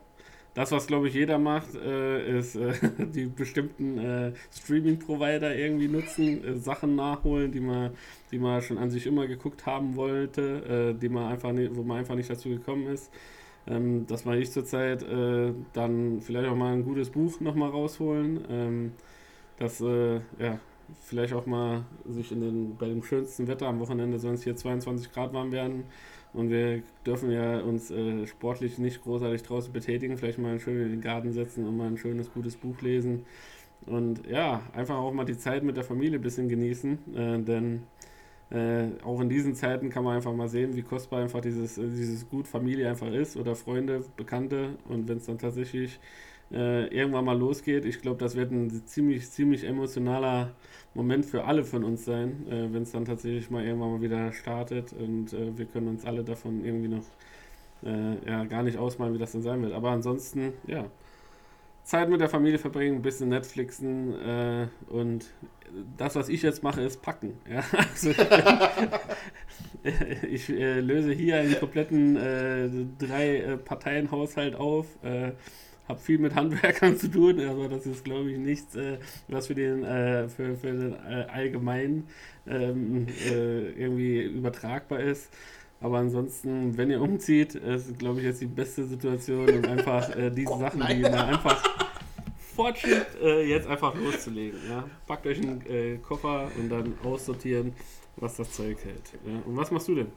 das, 0.56 0.72
was 0.72 0.88
glaube 0.88 1.10
ich 1.10 1.14
jeder 1.14 1.38
macht, 1.38 1.76
äh, 1.76 2.40
ist 2.40 2.56
äh, 2.56 2.74
die 3.14 3.26
bestimmten 3.26 3.98
äh, 4.00 4.32
Streaming-Provider 4.52 5.54
irgendwie 5.54 5.90
nutzen, 5.90 6.44
äh, 6.44 6.56
Sachen 6.56 6.96
nachholen, 6.96 7.52
die 7.52 7.60
man, 7.60 7.92
die 8.32 8.40
man 8.40 8.62
schon 8.62 8.78
an 8.78 8.90
sich 8.90 9.06
immer 9.06 9.28
geguckt 9.28 9.66
haben 9.66 9.98
wollte, 9.98 10.94
äh, 10.96 11.00
die 11.00 11.10
man 11.10 11.32
einfach 11.32 11.52
nicht, 11.52 11.76
wo 11.76 11.84
man 11.84 12.00
einfach 12.00 12.16
nicht 12.16 12.30
dazu 12.30 12.50
gekommen 12.50 12.88
ist. 12.88 13.12
Ähm, 13.68 14.08
das 14.08 14.24
mache 14.24 14.38
ich 14.38 14.52
zurzeit. 14.52 15.04
Äh, 15.04 15.52
dann 15.74 16.22
vielleicht 16.22 16.48
auch 16.50 16.56
mal 16.56 16.72
ein 16.74 16.86
gutes 16.86 17.10
Buch 17.10 17.42
nochmal 17.42 17.70
rausholen. 17.70 18.46
Ähm, 18.50 18.92
das, 19.58 19.80
ja, 19.80 20.60
vielleicht 21.06 21.34
auch 21.34 21.46
mal 21.46 21.86
sich 22.10 22.34
in 22.34 22.42
den, 22.42 22.78
bei 22.78 22.88
dem 22.88 23.04
schönsten 23.04 23.48
Wetter 23.48 23.68
am 23.68 23.80
Wochenende 23.80 24.20
sonst 24.20 24.44
hier 24.44 24.56
22 24.58 25.14
Grad 25.14 25.34
warm 25.34 25.54
werden 25.54 25.86
und 26.36 26.50
wir 26.50 26.84
dürfen 27.06 27.32
ja 27.32 27.60
uns 27.60 27.92
äh, 27.92 28.28
sportlich 28.28 28.78
nicht 28.78 29.02
großartig 29.04 29.44
draußen 29.44 29.72
betätigen, 29.74 30.18
vielleicht 30.18 30.38
mal 30.38 30.60
schön 30.60 30.82
in 30.82 30.92
den 30.92 31.02
Garten 31.02 31.32
setzen 31.32 31.66
und 31.68 31.78
mal 31.78 31.88
ein 31.88 31.98
schönes, 31.98 32.32
gutes 32.34 32.58
Buch 32.58 32.82
lesen. 32.82 33.26
Und 33.86 34.28
ja, 34.28 34.62
einfach 34.74 34.98
auch 34.98 35.14
mal 35.14 35.26
die 35.26 35.38
Zeit 35.38 35.64
mit 35.64 35.78
der 35.78 35.84
Familie 35.84 36.20
ein 36.20 36.22
bisschen 36.22 36.50
genießen, 36.50 37.16
äh, 37.16 37.40
denn 37.40 37.84
äh, 38.52 38.88
auch 39.04 39.22
in 39.22 39.30
diesen 39.30 39.56
Zeiten 39.56 39.90
kann 39.90 40.04
man 40.04 40.16
einfach 40.16 40.34
mal 40.34 40.48
sehen, 40.48 40.76
wie 40.76 40.84
kostbar 40.84 41.22
einfach 41.22 41.42
dieses, 41.42 41.78
äh, 41.78 41.88
dieses 41.90 42.30
Gut 42.30 42.48
Familie 42.48 42.90
einfach 42.90 43.12
ist 43.12 43.38
oder 43.38 43.56
Freunde, 43.56 44.04
Bekannte. 44.18 44.76
Und 44.88 45.08
wenn 45.08 45.18
es 45.18 45.26
dann 45.26 45.38
tatsächlich 45.38 46.00
äh, 46.52 46.88
irgendwann 46.88 47.26
mal 47.26 47.38
losgeht. 47.38 47.86
Ich 47.86 48.02
glaube, 48.02 48.18
das 48.18 48.36
wird 48.36 48.52
ein 48.52 48.70
ziemlich, 48.86 49.30
ziemlich 49.30 49.64
emotionaler 49.64 50.52
Moment 50.94 51.26
für 51.26 51.46
alle 51.46 51.64
von 51.64 51.84
uns 51.84 52.06
sein, 52.06 52.48
äh, 52.50 52.74
wenn 52.74 52.84
es 52.84 52.92
dann 52.92 53.06
tatsächlich 53.06 53.50
mal 53.50 53.66
irgendwann 53.66 53.92
mal 53.92 54.02
wieder 54.02 54.32
startet 54.32 54.94
und 54.94 55.34
äh, 55.34 55.58
wir 55.58 55.66
können 55.66 55.88
uns 55.88 56.06
alle 56.06 56.24
davon 56.24 56.64
irgendwie 56.64 56.88
noch 56.88 57.04
äh, 57.84 58.30
ja, 58.30 58.46
gar 58.46 58.64
nicht 58.64 58.78
ausmalen, 58.78 59.14
wie 59.14 59.20
das 59.20 59.34
dann 59.34 59.42
sein 59.42 59.62
wird. 59.62 59.74
Aber 59.74 59.92
ansonsten, 59.92 60.54
ja. 60.68 60.86
Zeit 61.84 62.10
mit 62.10 62.20
der 62.20 62.30
Familie 62.30 62.58
verbringen, 62.58 62.96
ein 62.96 63.02
bisschen 63.04 63.30
Netflixen 63.30 64.20
äh, 64.20 64.68
und 64.90 65.28
das, 65.98 66.16
was 66.16 66.30
ich 66.30 66.42
jetzt 66.42 66.64
mache, 66.64 66.82
ist 66.82 67.02
packen. 67.02 67.34
Ja? 67.50 67.64
Also 67.92 68.10
ich 70.28 70.50
äh, 70.50 70.80
löse 70.80 71.12
hier 71.12 71.38
einen 71.38 71.60
kompletten 71.60 72.16
äh, 72.16 72.70
drei 72.98 73.38
äh, 73.38 73.58
Parteien 73.58 74.10
Haushalt 74.10 74.56
auf, 74.56 74.88
äh, 75.04 75.34
habe 75.88 76.00
viel 76.00 76.18
mit 76.18 76.36
Handwerkern 76.36 76.98
zu 76.98 77.10
tun, 77.10 77.40
aber 77.46 77.70
das 77.70 77.86
ist, 77.86 78.04
glaube 78.04 78.32
ich, 78.32 78.38
nichts, 78.38 78.76
äh, 78.76 78.98
was 79.28 79.48
für 79.48 79.56
den, 79.56 79.84
äh, 79.84 80.28
für, 80.30 80.56
für 80.56 80.72
den 80.72 80.94
äh, 80.94 81.28
allgemein 81.32 82.08
ähm, 82.48 83.08
äh, 83.30 83.70
irgendwie 83.72 84.24
übertragbar 84.24 85.00
ist. 85.00 85.32
Aber 85.82 86.00
ansonsten, 86.00 86.78
wenn 86.78 86.90
ihr 86.90 87.02
umzieht, 87.02 87.56
ist, 87.56 88.00
glaube 88.00 88.20
ich, 88.20 88.26
jetzt 88.26 88.42
die 88.42 88.48
beste 88.48 88.86
Situation, 88.86 89.48
um 89.50 89.66
einfach 89.66 90.16
äh, 90.16 90.32
diese 90.32 90.58
Sachen, 90.58 90.84
die 90.90 91.02
man 91.02 91.14
einfach 91.14 91.62
fortschiebt, 92.56 93.22
äh, 93.22 93.44
jetzt 93.44 93.68
einfach 93.68 93.94
loszulegen. 93.94 94.60
Ja? 94.70 94.86
Packt 95.06 95.28
euch 95.28 95.40
einen 95.40 96.02
Koffer 96.02 96.50
und 96.58 96.70
dann 96.70 96.94
aussortieren, 97.04 97.74
was 98.16 98.38
das 98.38 98.52
Zeug 98.54 98.78
hält. 98.84 99.12
Ja? 99.26 99.42
Und 99.46 99.58
was 99.58 99.70
machst 99.70 99.88
du 99.90 99.96
denn? 99.96 100.08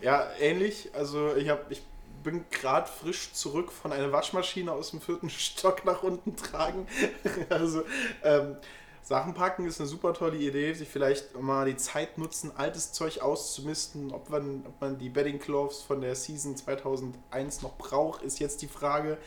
Ja, 0.00 0.28
ähnlich. 0.40 0.90
Also 0.94 1.34
ich 1.36 1.48
habe 1.48 1.62
ich 1.70 1.82
bin 2.26 2.44
gerade 2.50 2.88
frisch 2.88 3.32
zurück 3.32 3.70
von 3.70 3.92
einer 3.92 4.10
Waschmaschine 4.10 4.72
aus 4.72 4.90
dem 4.90 5.00
vierten 5.00 5.30
Stock 5.30 5.84
nach 5.84 6.02
unten 6.02 6.36
tragen. 6.36 6.86
also 7.48 7.82
ähm, 8.22 8.56
Sachen 9.00 9.34
packen 9.34 9.64
ist 9.66 9.80
eine 9.80 9.88
super 9.88 10.12
tolle 10.12 10.36
Idee, 10.36 10.74
sich 10.74 10.88
vielleicht 10.88 11.40
mal 11.40 11.66
die 11.66 11.76
Zeit 11.76 12.18
nutzen, 12.18 12.50
altes 12.56 12.92
Zeug 12.92 13.20
auszumisten. 13.22 14.12
Ob 14.12 14.28
man, 14.28 14.64
ob 14.66 14.80
man 14.80 14.98
die 14.98 15.08
Bedding 15.08 15.38
Clothes 15.38 15.82
von 15.82 16.00
der 16.00 16.16
Season 16.16 16.56
2001 16.56 17.62
noch 17.62 17.78
braucht, 17.78 18.22
ist 18.22 18.40
jetzt 18.40 18.60
die 18.62 18.66
Frage. 18.66 19.18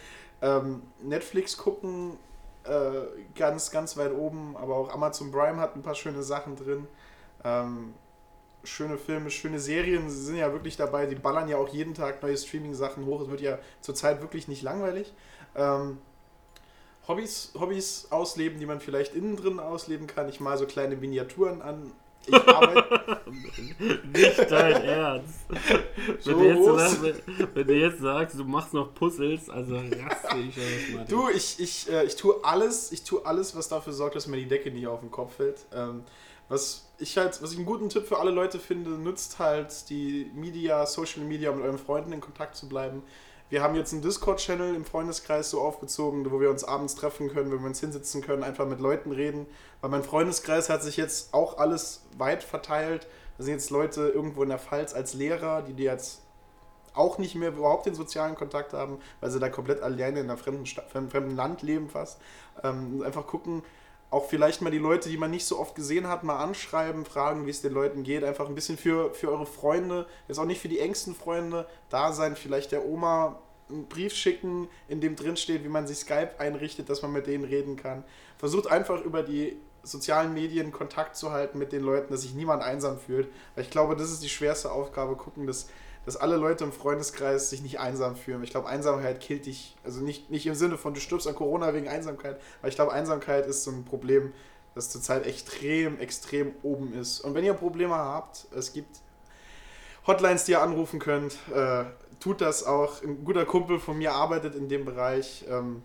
Ähm, 0.42 0.82
Netflix 1.02 1.58
gucken, 1.58 2.18
äh, 2.66 3.06
ganz, 3.36 3.72
ganz 3.72 3.96
weit 3.96 4.12
oben, 4.12 4.58
aber 4.58 4.76
auch 4.76 4.94
Amazon 4.94 5.32
Prime 5.32 5.62
hat 5.62 5.78
ein 5.78 5.82
paar 5.82 5.96
schöne 5.96 6.24
Sachen 6.24 6.58
drin. 6.58 6.86
Ähm, 7.46 7.94
schöne 8.64 8.98
Filme, 8.98 9.30
schöne 9.32 9.60
Serien 9.60 10.10
sie 10.10 10.22
sind 10.24 10.36
ja 10.36 10.52
wirklich 10.52 10.78
dabei. 10.78 11.06
Die 11.06 11.16
ballern 11.16 11.48
ja 11.48 11.58
auch 11.58 11.70
jeden 11.70 11.94
Tag 11.94 12.22
neue 12.22 12.38
Streaming-Sachen 12.38 13.06
hoch. 13.06 13.22
Es 13.22 13.30
wird 13.30 13.42
ja 13.42 13.60
zurzeit 13.82 14.22
wirklich 14.22 14.48
nicht 14.48 14.62
langweilig. 14.62 15.14
Ähm, 15.56 15.98
Hobbys, 17.08 17.52
Hobbys 17.60 18.08
ausleben, 18.12 18.60
die 18.60 18.66
man 18.66 18.80
vielleicht 18.80 19.16
innen 19.16 19.36
drin 19.36 19.60
ausleben 19.60 20.08
kann. 20.08 20.30
Ich 20.30 20.40
mal 20.40 20.58
so 20.58 20.66
kleine 20.66 20.96
Miniaturen 20.96 21.62
an. 21.62 21.92
Ich 22.28 22.34
arbeite. 22.48 23.22
nicht 24.14 24.52
dein 24.52 24.84
Ernst. 24.84 25.40
So 26.20 26.40
wenn, 26.40 26.56
du 26.56 26.78
sagst, 26.78 27.00
wenn, 27.54 27.68
du 27.68 27.74
jetzt 27.74 28.00
sagst, 28.00 28.38
du 28.38 28.44
machst 28.44 28.74
noch 28.74 28.94
Puzzles, 28.94 29.50
also 29.50 29.76
raste 29.76 30.38
ich 30.38 30.58
aus, 30.58 30.94
Martin. 30.94 31.08
Du, 31.08 31.30
ich, 31.30 31.60
ich, 31.60 31.90
äh, 31.90 32.04
ich 32.06 32.16
tue 32.16 32.36
alles, 32.44 32.92
ich 32.92 33.04
tue 33.04 33.26
alles, 33.26 33.56
was 33.56 33.70
dafür 33.70 33.94
sorgt, 33.94 34.16
dass 34.16 34.28
mir 34.28 34.38
die 34.38 34.48
Decke 34.48 34.70
nicht 34.70 34.86
auf 34.86 35.00
den 35.00 35.10
Kopf 35.10 35.36
fällt. 35.36 35.66
Ähm, 35.74 36.04
was 36.50 36.88
ich 36.98 37.18
halt, 37.18 37.42
was 37.42 37.52
ich 37.52 37.58
einen 37.58 37.66
guten 37.66 37.90
Tipp 37.90 38.08
für 38.08 38.20
alle 38.20 38.32
Leute 38.32 38.60
finde, 38.60 38.92
nutzt 38.92 39.40
halt 39.40 39.90
die 39.90 40.30
Media, 40.34 40.86
Social 40.86 41.24
Media, 41.24 41.52
um 41.52 41.58
mit 41.58 41.66
euren 41.66 41.78
Freunden 41.78 42.12
in 42.12 42.20
Kontakt 42.20 42.56
zu 42.56 42.68
bleiben. 42.68 43.04
Wir 43.50 43.64
haben 43.64 43.74
jetzt 43.76 43.94
einen 43.94 44.04
Discord-Channel 44.04 44.76
im 44.76 44.86
Freundeskreis 44.86 45.50
so 45.50 45.62
aufgezogen, 45.62 46.30
wo 46.30 46.40
wir 46.40 46.52
uns 46.52 46.64
abends 46.64 46.96
treffen 46.96 47.30
können, 47.30 47.52
wenn 47.52 47.60
wir 47.60 47.68
uns 47.68 47.80
hinsetzen 47.80 48.22
können, 48.22 48.44
einfach 48.44 48.68
mit 48.68 48.80
Leuten 48.80 49.12
reden. 49.12 49.48
Weil 49.82 49.90
mein 49.90 50.04
Freundeskreis 50.04 50.70
hat 50.70 50.84
sich 50.84 50.98
jetzt 50.98 51.34
auch 51.34 51.58
alles 51.58 52.06
weit 52.18 52.44
verteilt. 52.44 53.08
Da 53.38 53.44
sind 53.44 53.54
jetzt 53.54 53.72
Leute 53.72 54.10
irgendwo 54.10 54.44
in 54.44 54.50
der 54.50 54.60
Pfalz 54.60 54.94
als 54.94 55.16
Lehrer, 55.16 55.64
die, 55.64 55.74
die 55.74 55.84
jetzt 55.84 56.22
auch 56.94 57.18
nicht 57.18 57.34
mehr 57.34 57.50
überhaupt 57.50 57.88
den 57.88 57.96
sozialen 57.96 58.36
Kontakt 58.36 58.74
haben, 58.74 59.00
weil 59.20 59.32
sie 59.32 59.40
da 59.40 59.50
komplett 59.50 59.82
alleine 59.82 60.20
in 60.20 60.30
einem 60.30 60.38
fremden, 60.38 60.66
fremden 60.66 61.36
Land 61.36 61.64
leben 61.64 61.90
fast. 61.90 62.20
Ähm, 62.64 63.02
einfach 63.04 63.26
gucken, 63.26 63.64
auch 64.12 64.26
vielleicht 64.28 64.62
mal 64.62 64.72
die 64.72 64.80
Leute, 64.80 65.10
die 65.10 65.18
man 65.18 65.32
nicht 65.32 65.46
so 65.46 65.60
oft 65.60 65.76
gesehen 65.76 66.08
hat, 66.08 66.24
mal 66.24 66.38
anschreiben, 66.38 67.06
fragen, 67.06 67.46
wie 67.46 67.52
es 67.52 67.62
den 67.62 67.74
Leuten 67.74 68.04
geht. 68.04 68.24
Einfach 68.24 68.48
ein 68.48 68.56
bisschen 68.56 68.78
für, 68.78 69.14
für 69.14 69.30
eure 69.30 69.46
Freunde, 69.46 70.08
jetzt 70.28 70.40
auch 70.40 70.46
nicht 70.46 70.62
für 70.62 70.70
die 70.70 70.80
engsten 70.80 71.14
Freunde, 71.14 71.68
da 71.90 72.12
sein, 72.12 72.36
vielleicht 72.36 72.72
der 72.72 72.86
Oma 72.86 73.40
einen 73.70 73.88
Brief 73.88 74.14
schicken, 74.14 74.68
in 74.88 75.00
dem 75.00 75.16
drin 75.16 75.38
steht, 75.38 75.64
wie 75.64 75.70
man 75.70 75.86
sich 75.86 76.00
Skype 76.00 76.40
einrichtet, 76.40 76.90
dass 76.90 77.04
man 77.04 77.14
mit 77.14 77.28
denen 77.28 77.44
reden 77.44 77.76
kann. 77.76 78.04
Versucht 78.40 78.68
einfach 78.68 79.02
über 79.02 79.22
die 79.22 79.58
sozialen 79.84 80.34
Medien 80.34 80.72
Kontakt 80.72 81.16
zu 81.16 81.32
halten 81.32 81.60
mit 81.60 81.72
den 81.72 81.84
Leuten, 81.84 82.12
dass 82.12 82.22
sich 82.22 82.34
niemand 82.34 82.64
einsam 82.64 82.98
fühlt. 82.98 83.28
Weil 83.54 83.64
ich 83.64 83.70
glaube, 83.70 83.96
das 83.96 84.12
ist 84.12 84.24
die 84.24 84.30
schwerste 84.30 84.72
Aufgabe, 84.72 85.16
gucken, 85.16 85.46
dass 85.46 85.70
dass 86.06 86.18
alle 86.18 86.38
Leute 86.38 86.64
im 86.64 86.72
Freundeskreis 86.72 87.50
sich 87.50 87.62
nicht 87.62 87.80
einsam 87.80 88.16
fühlen. 88.16 88.44
Ich 88.44 88.52
glaube, 88.52 88.68
Einsamkeit 88.68 89.20
killt 89.20 89.46
dich. 89.46 89.76
Also 89.84 90.02
nicht, 90.02 90.30
nicht 90.30 90.46
im 90.48 90.56
Sinne 90.56 90.78
von, 90.78 90.94
du 90.94 91.00
stirbst 91.00 91.28
an 91.28 91.36
Corona 91.36 91.74
wegen 91.74 91.88
Einsamkeit, 91.88 92.40
weil 92.62 92.70
ich 92.70 92.76
glaube, 92.76 92.94
Einsamkeit 92.94 93.46
ist 93.46 93.64
so 93.64 93.72
ein 93.72 93.86
Problem, 93.86 94.34
das 94.76 94.90
zurzeit 94.90 95.26
extrem, 95.26 96.00
extrem 96.00 96.54
oben 96.64 96.94
ist. 96.94 97.20
Und 97.22 97.34
wenn 97.36 97.44
ihr 97.44 97.54
Probleme 97.54 97.96
habt, 97.96 98.48
es 98.56 98.74
gibt 98.74 99.02
Hotlines, 100.08 100.46
die 100.46 100.54
ihr 100.54 100.62
anrufen 100.62 101.00
könnt. 101.00 101.38
Äh, 101.54 101.86
tut 102.20 102.42
das 102.42 102.64
auch. 102.64 103.04
Ein 103.04 103.24
guter 103.24 103.46
Kumpel 103.46 103.80
von 103.80 103.98
mir 103.98 104.14
arbeitet 104.14 104.56
in 104.56 104.68
dem 104.68 104.86
Bereich. 104.86 105.46
Ähm, 105.50 105.84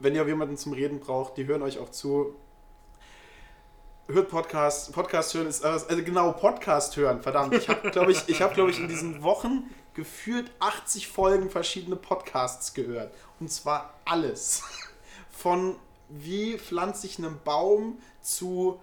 wenn 0.00 0.14
ihr 0.14 0.26
jemanden 0.26 0.56
zum 0.56 0.72
Reden 0.72 1.00
braucht, 1.00 1.36
die 1.36 1.46
hören 1.46 1.62
euch 1.62 1.78
auch 1.78 1.90
zu 1.90 2.34
hört 4.08 4.30
Podcast. 4.30 4.92
Podcast 4.92 5.34
hören 5.34 5.46
ist, 5.46 5.64
also 5.64 5.86
genau, 6.02 6.32
Podcast 6.32 6.96
hören, 6.96 7.22
verdammt. 7.22 7.54
Ich 7.54 7.68
habe, 7.68 7.90
glaube 7.90 8.12
ich, 8.12 8.28
ich 8.28 8.40
habe, 8.40 8.54
glaube 8.54 8.70
ich, 8.70 8.80
in 8.80 8.88
diesen 8.88 9.22
Wochen 9.22 9.68
gefühlt 9.94 10.50
80 10.60 11.08
Folgen 11.08 11.50
verschiedene 11.50 11.96
Podcasts 11.96 12.74
gehört. 12.74 13.12
Und 13.38 13.50
zwar 13.50 13.94
alles. 14.04 14.62
von 15.30 15.76
wie 16.08 16.56
pflanzt 16.56 17.02
sich 17.02 17.18
ein 17.18 17.38
Baum 17.44 17.98
zu, 18.22 18.80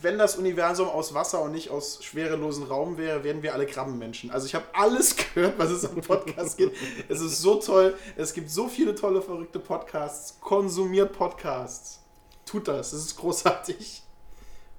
wenn 0.00 0.18
das 0.18 0.36
Universum 0.36 0.88
aus 0.88 1.14
Wasser 1.14 1.40
und 1.40 1.52
nicht 1.52 1.70
aus 1.70 2.04
schwerelosen 2.04 2.64
Raum 2.64 2.98
wäre, 2.98 3.24
wären 3.24 3.42
wir 3.42 3.54
alle 3.54 3.64
Krabbenmenschen. 3.64 4.30
Also 4.30 4.46
ich 4.46 4.54
habe 4.54 4.66
alles 4.74 5.16
gehört, 5.34 5.58
was 5.58 5.70
es 5.70 5.86
am 5.86 6.02
Podcast 6.02 6.58
gibt. 6.58 6.76
Es 7.08 7.22
ist 7.22 7.40
so 7.40 7.56
toll. 7.56 7.96
Es 8.16 8.34
gibt 8.34 8.50
so 8.50 8.68
viele 8.68 8.94
tolle, 8.94 9.22
verrückte 9.22 9.58
Podcasts. 9.58 10.38
Konsumiert 10.40 11.12
Podcasts. 11.12 12.00
Tut 12.44 12.68
das. 12.68 12.90
Das 12.90 13.00
ist 13.00 13.16
großartig. 13.16 14.03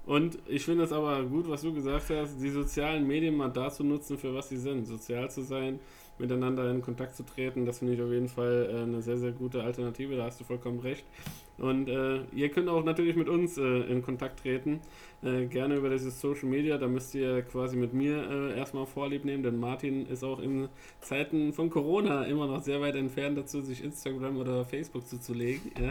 Und 0.06 0.38
ich 0.46 0.64
finde 0.64 0.84
es 0.84 0.92
aber 0.92 1.24
gut, 1.24 1.48
was 1.48 1.62
du 1.62 1.74
gesagt 1.74 2.10
hast, 2.10 2.40
die 2.40 2.50
sozialen 2.50 3.06
Medien 3.06 3.36
mal 3.36 3.48
dazu 3.48 3.82
nutzen, 3.82 4.16
für 4.16 4.32
was 4.32 4.48
sie 4.48 4.56
sind. 4.56 4.86
Sozial 4.86 5.28
zu 5.30 5.42
sein, 5.42 5.80
miteinander 6.18 6.70
in 6.70 6.80
Kontakt 6.80 7.16
zu 7.16 7.24
treten, 7.24 7.66
das 7.66 7.80
finde 7.80 7.94
ich 7.94 8.00
auf 8.02 8.10
jeden 8.10 8.28
Fall 8.28 8.70
äh, 8.70 8.82
eine 8.82 9.02
sehr, 9.02 9.18
sehr 9.18 9.32
gute 9.32 9.62
Alternative, 9.62 10.16
da 10.16 10.24
hast 10.24 10.40
du 10.40 10.44
vollkommen 10.44 10.78
recht. 10.78 11.04
Und 11.58 11.88
äh, 11.88 12.20
ihr 12.34 12.50
könnt 12.50 12.68
auch 12.68 12.84
natürlich 12.84 13.16
mit 13.16 13.28
uns 13.30 13.56
äh, 13.56 13.62
in 13.62 14.02
Kontakt 14.02 14.40
treten, 14.40 14.80
äh, 15.22 15.46
gerne 15.46 15.76
über 15.76 15.88
dieses 15.88 16.20
Social 16.20 16.50
Media, 16.50 16.76
da 16.76 16.86
müsst 16.86 17.14
ihr 17.14 17.40
quasi 17.42 17.76
mit 17.76 17.94
mir 17.94 18.28
äh, 18.30 18.58
erstmal 18.58 18.84
Vorlieb 18.84 19.24
nehmen, 19.24 19.42
denn 19.42 19.58
Martin 19.58 20.04
ist 20.06 20.22
auch 20.22 20.38
in 20.38 20.68
Zeiten 21.00 21.54
von 21.54 21.70
Corona 21.70 22.24
immer 22.24 22.46
noch 22.46 22.62
sehr 22.62 22.82
weit 22.82 22.94
entfernt 22.96 23.38
dazu, 23.38 23.62
sich 23.62 23.82
Instagram 23.82 24.36
oder 24.36 24.66
Facebook 24.66 25.06
zuzulegen. 25.08 25.72
Ja. 25.80 25.88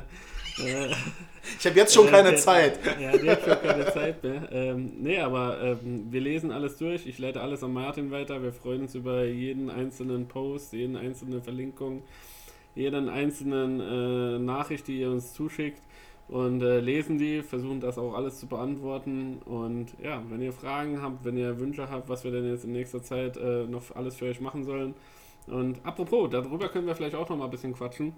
Äh, 0.65 0.93
Ich 1.59 1.65
habe 1.65 1.77
jetzt 1.77 1.93
schon 1.93 2.07
äh, 2.07 2.11
keine 2.11 2.29
der- 2.31 2.37
Zeit. 2.39 2.79
Ja, 3.01 3.17
der 3.17 3.31
hat 3.31 3.43
schon 3.43 3.61
keine 3.61 3.85
Zeit 3.93 4.23
mehr. 4.23 4.49
Ähm, 4.51 4.91
nee, 4.99 5.19
aber 5.19 5.59
ähm, 5.83 6.05
wir 6.11 6.21
lesen 6.21 6.51
alles 6.51 6.77
durch. 6.77 7.05
Ich 7.07 7.17
leite 7.19 7.41
alles 7.41 7.63
an 7.63 7.73
Martin 7.73 8.11
weiter. 8.11 8.41
Wir 8.43 8.51
freuen 8.53 8.81
uns 8.81 8.93
über 8.95 9.25
jeden 9.25 9.69
einzelnen 9.69 10.27
Post, 10.27 10.73
jeden 10.73 10.95
einzelne 10.95 11.41
Verlinkung, 11.41 12.03
jeden 12.75 13.09
einzelnen 13.09 13.79
äh, 13.79 14.39
Nachricht, 14.39 14.87
die 14.87 14.99
ihr 14.99 15.09
uns 15.09 15.33
zuschickt. 15.33 15.81
Und 16.27 16.61
äh, 16.63 16.79
lesen 16.79 17.19
die, 17.19 17.43
versuchen 17.43 17.79
das 17.79 17.97
auch 17.97 18.15
alles 18.15 18.39
zu 18.39 18.47
beantworten. 18.47 19.41
Und 19.45 19.93
ja, 20.03 20.21
wenn 20.29 20.41
ihr 20.41 20.53
Fragen 20.53 21.01
habt, 21.01 21.23
wenn 21.23 21.37
ihr 21.37 21.59
Wünsche 21.59 21.89
habt, 21.89 22.09
was 22.09 22.23
wir 22.23 22.31
denn 22.31 22.49
jetzt 22.49 22.65
in 22.65 22.71
nächster 22.71 23.03
Zeit 23.03 23.37
äh, 23.37 23.65
noch 23.65 23.95
alles 23.95 24.15
für 24.15 24.25
euch 24.25 24.41
machen 24.41 24.63
sollen. 24.63 24.95
Und 25.47 25.85
apropos, 25.85 26.29
darüber 26.31 26.69
können 26.69 26.87
wir 26.87 26.95
vielleicht 26.95 27.15
auch 27.15 27.29
noch 27.29 27.37
mal 27.37 27.45
ein 27.45 27.51
bisschen 27.51 27.73
quatschen. 27.73 28.13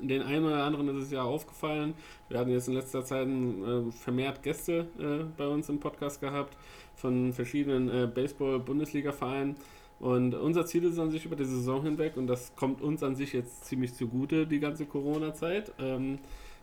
Den 0.00 0.22
einen 0.22 0.44
oder 0.44 0.64
anderen 0.64 0.88
ist 0.88 1.04
es 1.04 1.10
ja 1.12 1.22
aufgefallen. 1.22 1.94
Wir 2.28 2.38
hatten 2.38 2.50
jetzt 2.50 2.68
in 2.68 2.74
letzter 2.74 3.04
Zeit 3.04 3.26
äh, 3.26 3.90
vermehrt 3.90 4.42
Gäste 4.42 4.86
äh, 4.98 5.24
bei 5.36 5.46
uns 5.46 5.68
im 5.68 5.80
Podcast 5.80 6.20
gehabt 6.20 6.56
von 6.94 7.32
verschiedenen 7.32 7.88
äh, 7.88 8.06
Baseball-Bundesliga-Vereinen. 8.06 9.56
Und 10.00 10.34
unser 10.34 10.64
Ziel 10.64 10.84
ist 10.84 10.98
an 10.98 11.10
sich 11.10 11.24
über 11.24 11.34
die 11.34 11.44
Saison 11.44 11.82
hinweg, 11.82 12.16
und 12.16 12.28
das 12.28 12.54
kommt 12.54 12.80
uns 12.80 13.02
an 13.02 13.16
sich 13.16 13.32
jetzt 13.32 13.64
ziemlich 13.64 13.94
zugute, 13.94 14.46
die 14.46 14.60
ganze 14.60 14.86
Corona-Zeit, 14.86 15.72
ähm, 15.80 16.18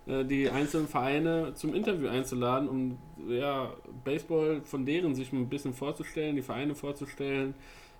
äh, 0.08 0.24
die 0.24 0.50
einzelnen 0.50 0.88
Vereine 0.88 1.54
zum 1.56 1.74
Interview 1.74 2.08
einzuladen, 2.08 2.70
um 2.70 2.98
ja, 3.28 3.74
Baseball 4.06 4.62
von 4.64 4.86
deren 4.86 5.16
sich 5.16 5.34
ein 5.34 5.50
bisschen 5.50 5.74
vorzustellen, 5.74 6.36
die 6.36 6.42
Vereine 6.42 6.76
vorzustellen, 6.76 7.56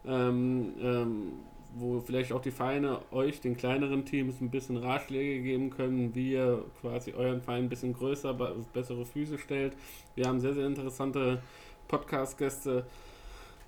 ähm, 0.06 0.74
ähm, 0.82 1.32
wo 1.78 2.00
vielleicht 2.00 2.32
auch 2.32 2.42
die 2.42 2.52
Vereine 2.52 3.00
euch, 3.12 3.42
den 3.42 3.58
kleineren 3.58 4.06
Teams, 4.06 4.40
ein 4.40 4.50
bisschen 4.50 4.78
Ratschläge 4.78 5.44
geben 5.44 5.70
können, 5.70 6.16
wie 6.16 6.32
ihr 6.32 6.64
quasi 6.80 7.12
euren 7.12 7.42
Verein 7.42 7.66
ein 7.66 7.70
bisschen 7.70 7.92
größer, 7.92 8.34
bessere 8.72 9.06
Füße 9.06 9.38
stellt. 9.38 9.76
Wir 10.16 10.28
haben 10.28 10.40
sehr, 10.40 10.54
sehr 10.54 10.68
interessante 10.68 11.42
Podcast-Gäste 11.90 12.86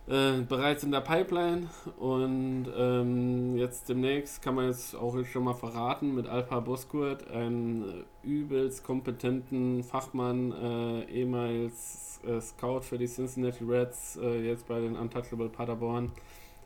äh, 0.07 0.41
bereits 0.47 0.83
in 0.83 0.91
der 0.91 1.01
Pipeline 1.01 1.67
und 1.97 2.67
ähm, 2.77 3.57
jetzt 3.57 3.89
demnächst 3.89 4.41
kann 4.41 4.55
man 4.55 4.67
jetzt 4.67 4.95
auch 4.95 5.17
schon 5.25 5.43
mal 5.43 5.53
verraten 5.53 6.15
mit 6.15 6.27
Alpa 6.27 6.61
Boskurt, 6.61 7.29
einen 7.29 8.05
äh, 8.23 8.27
übelst 8.27 8.83
kompetenten 8.85 9.83
Fachmann, 9.83 10.53
äh, 10.53 11.03
ehemals 11.11 12.21
äh, 12.25 12.39
Scout 12.39 12.81
für 12.81 12.97
die 12.97 13.07
Cincinnati 13.07 13.65
Reds, 13.65 14.17
äh, 14.21 14.47
jetzt 14.47 14.67
bei 14.67 14.79
den 14.79 14.95
Untouchable 14.95 15.49
Paderborn. 15.49 16.11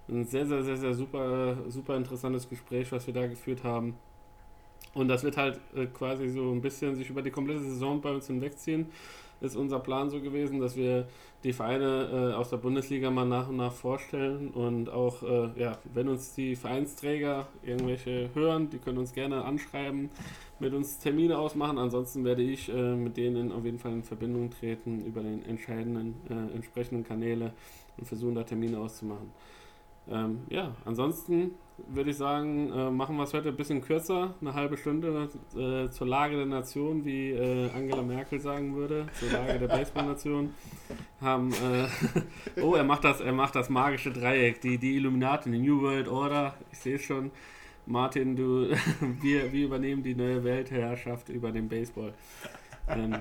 Ein 0.08 0.26
sehr, 0.26 0.46
sehr, 0.46 0.64
sehr, 0.64 0.78
sehr 0.78 0.94
super, 0.94 1.58
super 1.68 1.96
interessantes 1.96 2.48
Gespräch, 2.48 2.92
was 2.92 3.08
wir 3.08 3.14
da 3.14 3.26
geführt 3.26 3.64
haben. 3.64 3.96
Und 4.94 5.08
das 5.08 5.24
wird 5.24 5.38
halt 5.38 5.60
äh, 5.76 5.86
quasi 5.88 6.30
so 6.30 6.52
ein 6.52 6.62
bisschen 6.62 6.96
sich 6.96 7.10
über 7.10 7.22
die 7.22 7.32
komplette 7.32 7.62
Saison 7.62 8.02
bei 8.02 8.12
uns 8.12 8.28
hinwegziehen. 8.28 8.88
Ist 9.42 9.56
unser 9.56 9.80
Plan 9.80 10.10
so 10.10 10.22
gewesen, 10.22 10.60
dass 10.60 10.76
wir 10.76 11.08
die 11.44 11.52
Vereine 11.52 12.32
äh, 12.32 12.36
aus 12.36 12.52
der 12.52 12.58
Bundesliga 12.58 13.10
mal 13.10 13.26
nach 13.26 13.50
und 13.50 13.58
nach 13.58 13.74
vorstellen 13.74 14.50
und 14.50 14.90
auch, 14.90 15.24
äh, 15.24 15.50
ja, 15.60 15.80
wenn 15.94 16.08
uns 16.10 16.36
die 16.36 16.56
Vereinsträger 16.56 17.48
irgendwelche 17.64 18.30
hören, 18.36 18.70
die 18.70 18.78
können 18.78 19.00
uns 19.00 19.14
gerne 19.14 19.44
anschreiben, 19.44 20.12
mit 20.60 20.74
uns 20.76 21.00
Termine 21.00 21.40
ausmachen. 21.40 21.80
Ansonsten 21.80 22.24
werde 22.24 22.44
ich 22.44 22.70
äh, 22.70 22.96
mit 22.96 23.18
denen 23.18 23.52
auf 23.52 23.66
jeden 23.66 23.80
Fall 23.80 23.94
in 23.94 24.04
Verbindung 24.04 24.52
treten 24.52 25.04
über 25.06 25.22
den 25.22 25.44
entscheidenden, 25.46 26.16
äh, 26.30 26.56
entsprechenden 26.56 27.04
Kanäle 27.04 27.54
und 27.98 28.06
versuchen 28.06 28.36
da 28.36 28.44
Termine 28.44 28.80
auszumachen. 28.80 29.32
Ähm, 30.10 30.40
ja, 30.50 30.76
ansonsten 30.86 31.52
würde 31.88 32.12
ich 32.12 32.18
sagen, 32.18 32.72
äh, 32.72 32.90
machen 32.90 33.16
wir 33.18 33.24
es 33.24 33.34
heute 33.34 33.50
ein 33.50 33.56
bisschen 33.56 33.82
kürzer, 33.82 34.34
eine 34.42 34.54
halbe 34.54 34.78
Stunde 34.78 35.30
äh, 35.56 35.90
zur 35.90 36.08
Lage 36.08 36.38
der 36.38 36.46
Nation, 36.46 37.06
wie 37.06 37.32
äh, 37.32 37.70
Angela 37.72 38.02
Merkel 38.02 38.40
sagen 38.40 38.76
würde, 38.76 39.08
zur 39.20 39.32
Lage 39.32 39.60
der 39.60 39.68
Baseballnation. 39.68 40.54
Haben, 41.20 41.52
äh, 41.52 41.88
oh, 42.62 42.76
er 42.76 42.84
macht 42.84 43.04
das, 43.04 43.22
er 43.22 43.34
macht 43.34 43.56
das 43.56 43.70
magische 43.70 44.12
Dreieck, 44.12 44.62
die, 44.62 44.78
die 44.78 44.96
Illuminati, 44.96 45.52
die 45.52 45.60
New 45.60 45.82
World 45.82 46.08
Order. 46.08 46.56
Ich 46.72 46.80
sehe 46.80 47.00
schon, 47.00 47.32
Martin, 47.86 48.36
du, 48.36 48.70
wir, 49.22 49.52
wir 49.52 49.66
übernehmen 49.66 50.04
die 50.04 50.16
neue 50.16 50.44
Weltherrschaft 50.44 51.30
über 51.30 51.52
den 51.52 51.68
Baseball. 51.68 52.14
Ähm, 52.88 53.16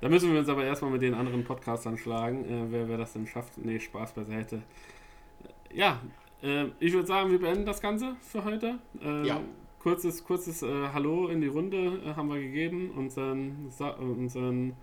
da 0.00 0.08
müssen 0.08 0.32
wir 0.32 0.40
uns 0.40 0.48
aber 0.48 0.64
erstmal 0.64 0.92
mit 0.92 1.02
den 1.02 1.14
anderen 1.14 1.44
Podcastern 1.44 1.98
schlagen, 1.98 2.44
äh, 2.44 2.70
wer, 2.70 2.88
wer 2.88 2.98
das 2.98 3.12
denn 3.12 3.26
schafft. 3.26 3.58
Nee, 3.58 3.78
Spaß 3.78 4.12
beiseite. 4.12 4.62
Ja, 5.72 6.00
äh, 6.42 6.66
ich 6.78 6.92
würde 6.92 7.06
sagen, 7.06 7.30
wir 7.30 7.40
beenden 7.40 7.66
das 7.66 7.80
Ganze 7.80 8.16
für 8.20 8.44
heute. 8.44 8.78
Äh, 9.02 9.26
Ja. 9.26 9.40
Kurzes, 9.82 10.24
kurzes 10.24 10.62
äh, 10.62 10.88
Hallo 10.92 11.28
in 11.28 11.40
die 11.40 11.46
Runde 11.46 12.00
äh, 12.04 12.14
haben 12.14 12.28
wir 12.28 12.38
gegeben. 12.38 12.90
Unseren, 12.96 13.70
äh, 13.78 13.84
unseren, 14.02 14.74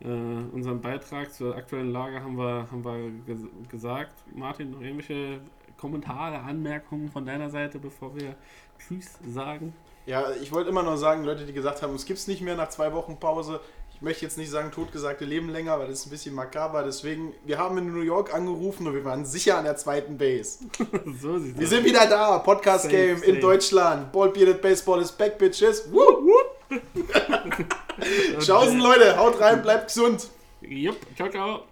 unseren 0.00 0.80
Beitrag 0.80 1.34
zur 1.34 1.56
aktuellen 1.56 1.90
Lage 1.90 2.22
haben 2.22 2.36
wir, 2.38 2.68
haben 2.70 2.84
wir 2.84 3.10
ges 3.26 3.44
gesagt. 3.68 4.14
Martin, 4.32 4.70
noch 4.70 4.80
irgendwelche 4.80 5.40
Kommentare, 5.76 6.38
Anmerkungen 6.38 7.08
von 7.08 7.26
deiner 7.26 7.50
Seite, 7.50 7.78
bevor 7.80 8.14
wir 8.14 8.36
Tschüss 8.78 9.18
sagen? 9.26 9.74
Ja, 10.06 10.30
ich 10.40 10.52
wollte 10.52 10.70
immer 10.70 10.82
nur 10.82 10.96
sagen, 10.96 11.24
Leute, 11.24 11.44
die 11.46 11.52
gesagt 11.52 11.82
haben, 11.82 11.94
es 11.94 12.06
gibt 12.06 12.18
es 12.18 12.28
nicht 12.28 12.42
mehr 12.42 12.56
nach 12.56 12.68
zwei 12.68 12.92
Wochen 12.92 13.18
Pause. 13.18 13.60
Ich 14.00 14.02
möchte 14.02 14.24
jetzt 14.24 14.38
nicht 14.38 14.50
sagen, 14.50 14.70
totgesagte 14.70 15.24
leben 15.24 15.48
länger, 15.48 15.76
weil 15.80 15.88
das 15.88 15.98
ist 16.00 16.06
ein 16.06 16.10
bisschen 16.10 16.32
makaber. 16.32 16.84
Deswegen, 16.84 17.34
wir 17.44 17.58
haben 17.58 17.76
in 17.78 17.92
New 17.92 18.02
York 18.02 18.32
angerufen 18.32 18.86
und 18.86 18.94
wir 18.94 19.04
waren 19.04 19.24
sicher 19.24 19.58
an 19.58 19.64
der 19.64 19.76
zweiten 19.76 20.16
Base. 20.16 20.60
so 21.20 21.38
sieht's 21.40 21.58
Wir 21.58 21.64
aus. 21.64 21.70
sind 21.70 21.84
wieder 21.84 22.06
da. 22.06 22.38
Podcast 22.38 22.84
Safe, 22.84 22.94
Game 22.96 23.18
safe. 23.18 23.28
in 23.30 23.40
Deutschland. 23.40 24.12
Ball 24.12 24.28
Bearded 24.30 24.62
Baseball 24.62 25.00
is 25.02 25.10
back, 25.10 25.36
bitches. 25.36 25.90
Woo, 25.90 25.98
woo. 26.70 26.78
Tschaußen, 28.38 28.78
Leute. 28.78 29.16
Haut 29.16 29.40
rein, 29.40 29.62
bleibt 29.62 29.88
gesund. 29.88 30.28
Jupp, 30.60 30.96
ciao, 31.16 31.28
ciao. 31.28 31.67